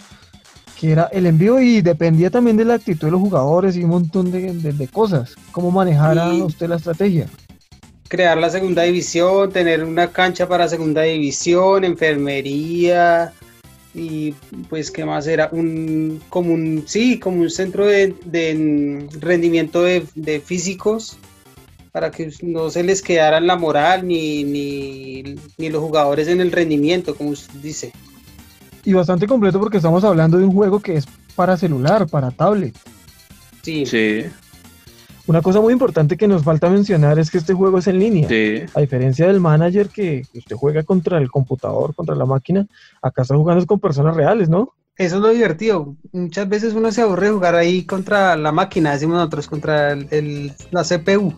[0.79, 3.83] que era el en vivo y dependía también de la actitud de los jugadores y
[3.83, 7.27] un montón de, de- de cosas, cómo manejara Y- usted la estrategia.
[8.07, 13.33] Crear la segunda división, tener una cancha para segunda división, enfermería
[13.97, 14.35] y
[14.69, 20.05] pues qué más era un como un sí como un centro de, de rendimiento de,
[20.13, 21.17] de físicos
[21.91, 26.51] para que no se les quedara la moral ni, ni, ni los jugadores en el
[26.51, 27.91] rendimiento como usted dice.
[28.85, 32.77] Y bastante completo porque estamos hablando de un juego que es para celular, para tablet.
[33.63, 34.25] sí, Sí,
[35.27, 38.27] Una cosa muy importante que nos falta mencionar es que este juego es en línea.
[38.29, 38.61] sí.
[38.73, 42.65] A diferencia del manager que usted juega contra el computador, contra la máquina,
[43.01, 44.73] acá está jugando con personas reales, ¿no?
[44.97, 45.95] Eso es lo divertido.
[46.11, 50.07] Muchas veces uno se aburre de jugar ahí contra la máquina, decimos nosotros, contra el-
[50.11, 51.33] el- la CPU.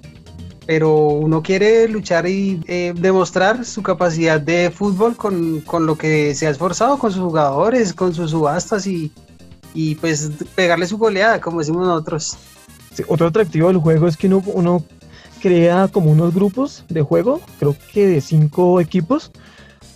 [0.65, 6.35] Pero uno quiere luchar y eh, demostrar su capacidad de fútbol con, con lo que
[6.35, 9.11] se ha esforzado, con sus jugadores, con sus subastas y,
[9.73, 12.37] y pues pegarle su goleada, como decimos nosotros.
[12.99, 14.83] Sí, otro atractivo del juego es que uno, uno
[15.41, 19.31] crea como unos grupos de juego, creo que de cinco equipos,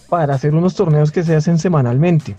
[0.08, 2.38] para hacer unos torneos que se hacen semanalmente,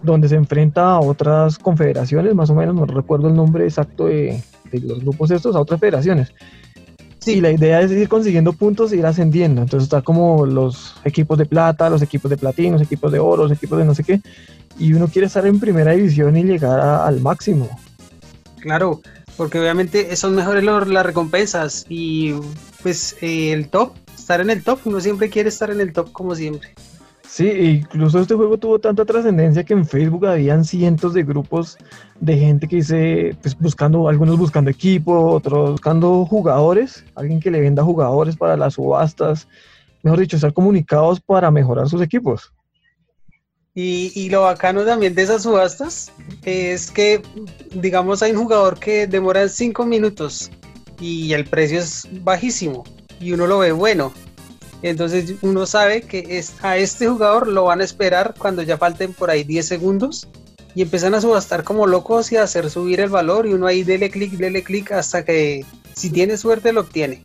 [0.00, 4.40] donde se enfrenta a otras confederaciones, más o menos, no recuerdo el nombre exacto de,
[4.70, 6.32] de los grupos estos, a otras federaciones.
[7.18, 7.32] Sí.
[7.32, 9.62] Y la idea es ir consiguiendo puntos e ir ascendiendo.
[9.62, 13.42] Entonces está como los equipos de plata, los equipos de platino, los equipos de oro,
[13.42, 14.20] los equipos de no sé qué.
[14.78, 17.68] Y uno quiere estar en primera división y llegar a- al máximo.
[18.60, 19.00] Claro,
[19.38, 22.34] porque obviamente son mejores los- las recompensas y
[22.82, 26.12] pues eh, el top, estar en el top, uno siempre quiere estar en el top
[26.12, 26.74] como siempre.
[27.26, 31.76] Sí, incluso este juego tuvo tanta trascendencia que en Facebook habían cientos de grupos
[32.20, 37.60] de gente que dice, pues buscando, algunos buscando equipo, otros buscando jugadores, alguien que le
[37.60, 39.46] venda jugadores para las subastas,
[40.02, 42.52] mejor dicho, estar comunicados para mejorar sus equipos.
[43.80, 46.10] Y, y lo bacano también de esas subastas
[46.44, 47.22] es que,
[47.72, 50.50] digamos, hay un jugador que demora cinco minutos
[50.98, 52.82] y el precio es bajísimo
[53.20, 54.12] y uno lo ve bueno.
[54.82, 59.12] Entonces uno sabe que es, a este jugador lo van a esperar cuando ya falten
[59.12, 60.26] por ahí 10 segundos
[60.74, 63.84] y empiezan a subastar como locos y a hacer subir el valor y uno ahí
[63.84, 65.64] dele clic, dele clic hasta que
[65.94, 67.22] si tiene suerte lo obtiene.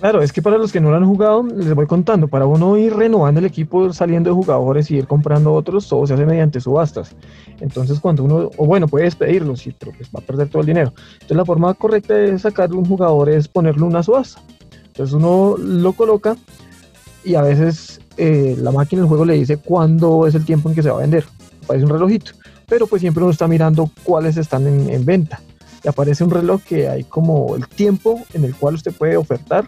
[0.00, 2.76] Claro, es que para los que no lo han jugado, les voy contando, para uno
[2.76, 6.60] ir renovando el equipo, saliendo de jugadores y ir comprando otros, todo se hace mediante
[6.60, 7.16] subastas.
[7.60, 10.92] Entonces cuando uno, o bueno, puede despedirlos, pero pues va a perder todo el dinero.
[11.14, 14.40] Entonces la forma correcta de sacar un jugador es ponerle una subasta.
[14.86, 16.36] Entonces uno lo coloca
[17.24, 20.76] y a veces eh, la máquina del juego le dice cuándo es el tiempo en
[20.76, 21.24] que se va a vender.
[21.64, 22.32] Aparece un relojito,
[22.68, 25.40] pero pues siempre uno está mirando cuáles están en, en venta.
[25.82, 29.66] Y aparece un reloj que hay como el tiempo en el cual usted puede ofertar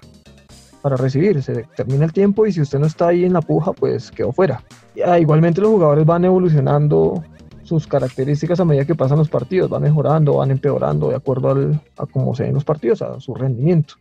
[0.80, 1.42] para recibir.
[1.42, 4.32] Se termina el tiempo y si usted no está ahí en la puja, pues quedó
[4.32, 4.62] fuera.
[5.18, 7.22] Igualmente los jugadores van evolucionando
[7.64, 11.80] sus características a medida que pasan los partidos, van mejorando, van empeorando de acuerdo al,
[11.96, 13.94] a cómo se ven los partidos, a su rendimiento.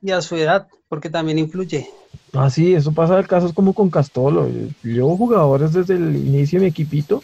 [0.00, 1.88] Y a su edad, porque también influye.
[2.32, 4.48] Ah, sí, eso pasa en casos como con Castolo.
[4.82, 7.22] Yo jugadores desde el inicio de mi equipito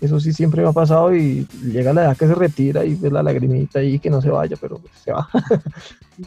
[0.00, 3.12] Eso sí siempre me ha pasado y llega la edad que se retira y ves
[3.12, 5.28] la lagrimita ahí que no se vaya, pero pues, se va.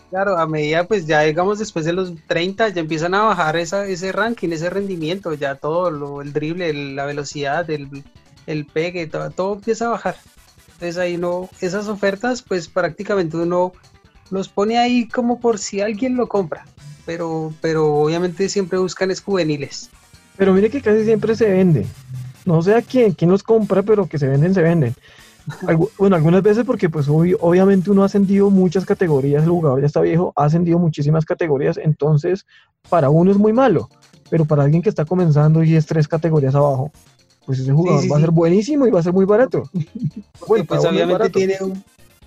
[0.09, 3.85] Claro, a medida pues ya digamos después de los 30 ya empiezan a bajar esa,
[3.85, 8.03] ese ranking, ese rendimiento, ya todo, lo, el drible, la velocidad, el,
[8.47, 10.15] el pegue, todo, todo empieza a bajar.
[10.73, 13.71] Entonces ahí no, esas ofertas pues prácticamente uno
[14.29, 16.65] los pone ahí como por si alguien lo compra,
[17.05, 19.89] pero, pero obviamente siempre buscan es juveniles.
[20.35, 21.85] Pero mire que casi siempre se vende.
[22.47, 24.95] No sé a quién, quién los compra, pero que se venden, se venden.
[25.97, 30.01] bueno, algunas veces porque pues obviamente uno ha ascendido muchas categorías, el jugador ya está
[30.01, 32.45] viejo, ha ascendido muchísimas categorías, entonces
[32.89, 33.89] para uno es muy malo,
[34.29, 36.91] pero para alguien que está comenzando y es tres categorías abajo,
[37.45, 39.63] pues ese jugador va a ser buenísimo y va a ser muy barato.
[40.47, 41.57] bueno, pues obviamente tiene,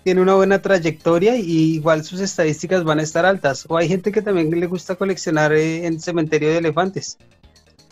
[0.03, 3.67] tiene una buena trayectoria y igual sus estadísticas van a estar altas.
[3.69, 7.19] O hay gente que también le gusta coleccionar eh, en cementerio de elefantes.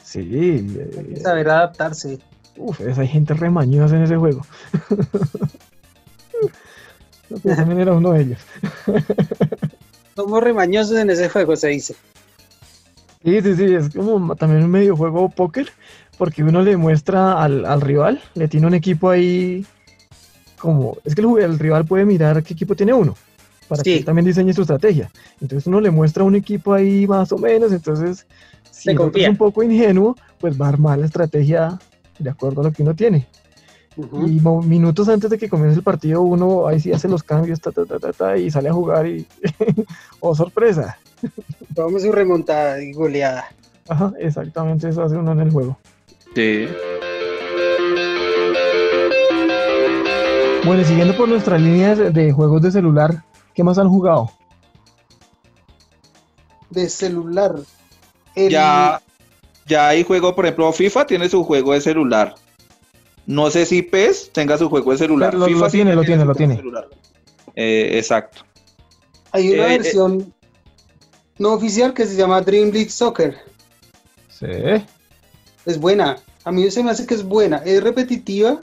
[0.08, 0.26] Sí.
[0.32, 2.18] Eh, saber adaptarse.
[2.56, 4.40] Uf, hay gente remañosa en ese juego.
[7.44, 8.38] también era uno de ellos.
[10.16, 11.94] Somos remañosos en ese juego, se dice.
[13.22, 15.68] Sí, sí, sí, es como también un medio juego póker,
[16.16, 19.66] porque uno le muestra al, rival, le tiene un equipo ahí
[20.58, 23.14] como, es que el, rival puede mirar qué equipo tiene uno,
[23.68, 25.10] para que también diseñe su estrategia.
[25.42, 28.26] Entonces uno le muestra un equipo ahí más o menos, entonces
[28.78, 31.78] si es un poco ingenuo, pues va a armar la estrategia
[32.18, 33.26] de acuerdo a lo que uno tiene.
[33.96, 37.60] Y minutos antes de que comience el partido, uno ahí sí hace los cambios
[38.38, 39.26] y sale a jugar y.
[40.20, 40.96] ¡Oh, sorpresa!
[41.70, 43.46] Vamos su remontada y goleada.
[43.88, 45.76] Ajá, exactamente eso hace uno en el juego.
[46.36, 46.68] Sí.
[50.64, 54.30] Bueno, siguiendo por nuestras líneas de juegos de celular, ¿qué más han jugado?
[56.70, 57.56] De celular.
[58.48, 59.00] Ya
[59.68, 62.34] ya hay juego, por ejemplo, FIFA tiene su juego de celular.
[63.26, 65.34] No sé si PES tenga su juego de celular.
[65.34, 66.60] Lo, FIFA tiene, lo tiene, lo tiene.
[67.54, 68.42] Eh, exacto.
[69.32, 70.32] Hay una eh, versión
[71.38, 73.36] no oficial que se llama Dream League Soccer.
[74.30, 74.46] Sí.
[75.66, 76.16] Es buena.
[76.44, 77.58] A mí se me hace que es buena.
[77.58, 78.60] Es repetitiva,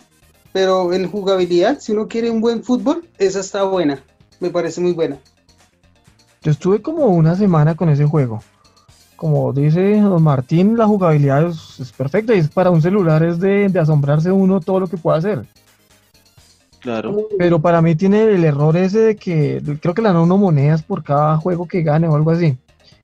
[0.51, 4.01] pero en jugabilidad, si uno quiere un buen fútbol, esa está buena.
[4.39, 5.19] Me parece muy buena.
[6.41, 8.41] Yo estuve como una semana con ese juego
[9.15, 13.71] como dice don Martín, la jugabilidad es, perfecta y es para un celular es de,
[13.79, 15.45] asombrarse uno todo lo que puede hacer.
[16.79, 17.27] Claro.
[17.37, 20.83] Pero para mí tiene el error ese de que creo que le dan uno monedas
[20.83, 22.57] por cada juego que gane o algo así.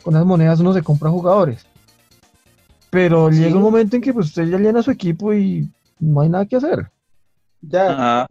[0.04, 1.66] Con esas monedas uno se compra jugadores.
[2.92, 5.68] Pero llega un momento en que pues, usted ya llena su equipo y
[6.00, 6.92] no hay nada que hacer.
[7.62, 7.88] Ya.
[7.90, 8.28] Ah,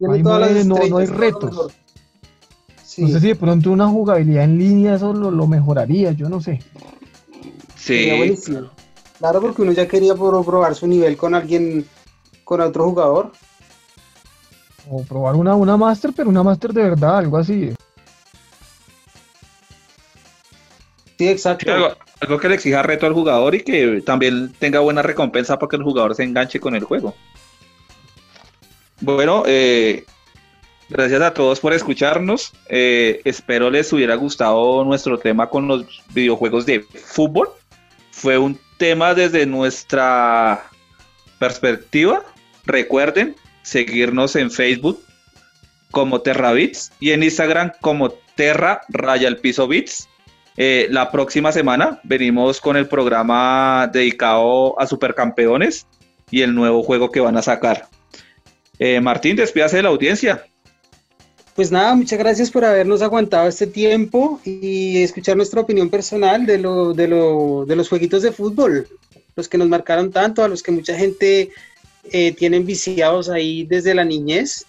[0.00, 1.72] No hay retos.
[2.98, 6.60] No sé si de pronto una jugabilidad en línea eso lo, mejoraría, yo no sé.
[7.76, 8.10] Sí.
[9.18, 11.86] Claro, porque uno ya quería probar su nivel con alguien,
[12.44, 13.32] con otro jugador.
[14.90, 17.72] O probar una, una máster, pero una máster de verdad, algo así.
[21.18, 21.72] Sí, exacto.
[22.20, 25.76] algo, que le exija reto al jugador y que también tenga buena recompensa para que
[25.76, 27.14] el jugador se enganche con el juego.
[29.00, 30.04] Bueno, eh,
[30.88, 32.52] Gracias a todos por escucharnos.
[32.68, 37.48] Eh, espero les hubiera gustado nuestro tema con los videojuegos de fútbol.
[38.12, 40.64] Fue un tema desde nuestra
[41.38, 42.24] perspectiva.
[42.64, 45.02] Recuerden seguirnos en Facebook
[45.90, 50.08] como TerraBits y en Instagram como Terra Raya el Piso Bits.
[50.56, 55.86] Eh, la próxima semana venimos con el programa dedicado a supercampeones
[56.30, 57.88] y el nuevo juego que van a sacar.
[58.78, 60.46] Eh, Martín, despídase de la audiencia.
[61.56, 66.58] Pues nada, muchas gracias por habernos aguantado este tiempo y escuchar nuestra opinión personal de,
[66.58, 68.86] lo, de, lo, de los jueguitos de fútbol,
[69.34, 71.50] los que nos marcaron tanto, a los que mucha gente
[72.12, 74.66] eh, tienen viciados ahí desde la niñez.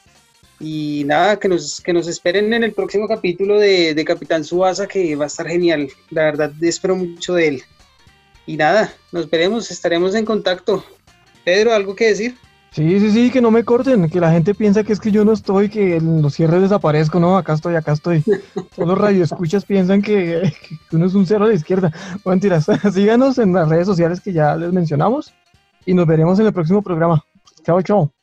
[0.62, 5.14] Y nada, que nos, que nos esperen en el próximo capítulo de, Capitán Suasa, que
[5.18, 5.90] va a estar genial.
[6.10, 7.64] La verdad, espero mucho de él.
[8.46, 10.86] Y nada, nos veremos, estaremos en contacto.
[11.44, 12.38] Pedro, ¿algo que decir?
[12.78, 15.26] Sí, sí, sí, que no me corten, que la gente piensa que es que yo
[15.26, 18.22] no estoy, que en los cierres desaparezco, no, acá estoy, acá estoy.
[18.76, 20.54] Todos los radioescuchas piensan que,
[20.88, 21.92] que, uno es un cero a la izquierda.
[22.24, 25.34] Mentiras, síganos en las redes sociales que ya les mencionamos
[25.88, 27.26] y nos veremos en el próximo programa.
[27.66, 28.17] Chao, chao.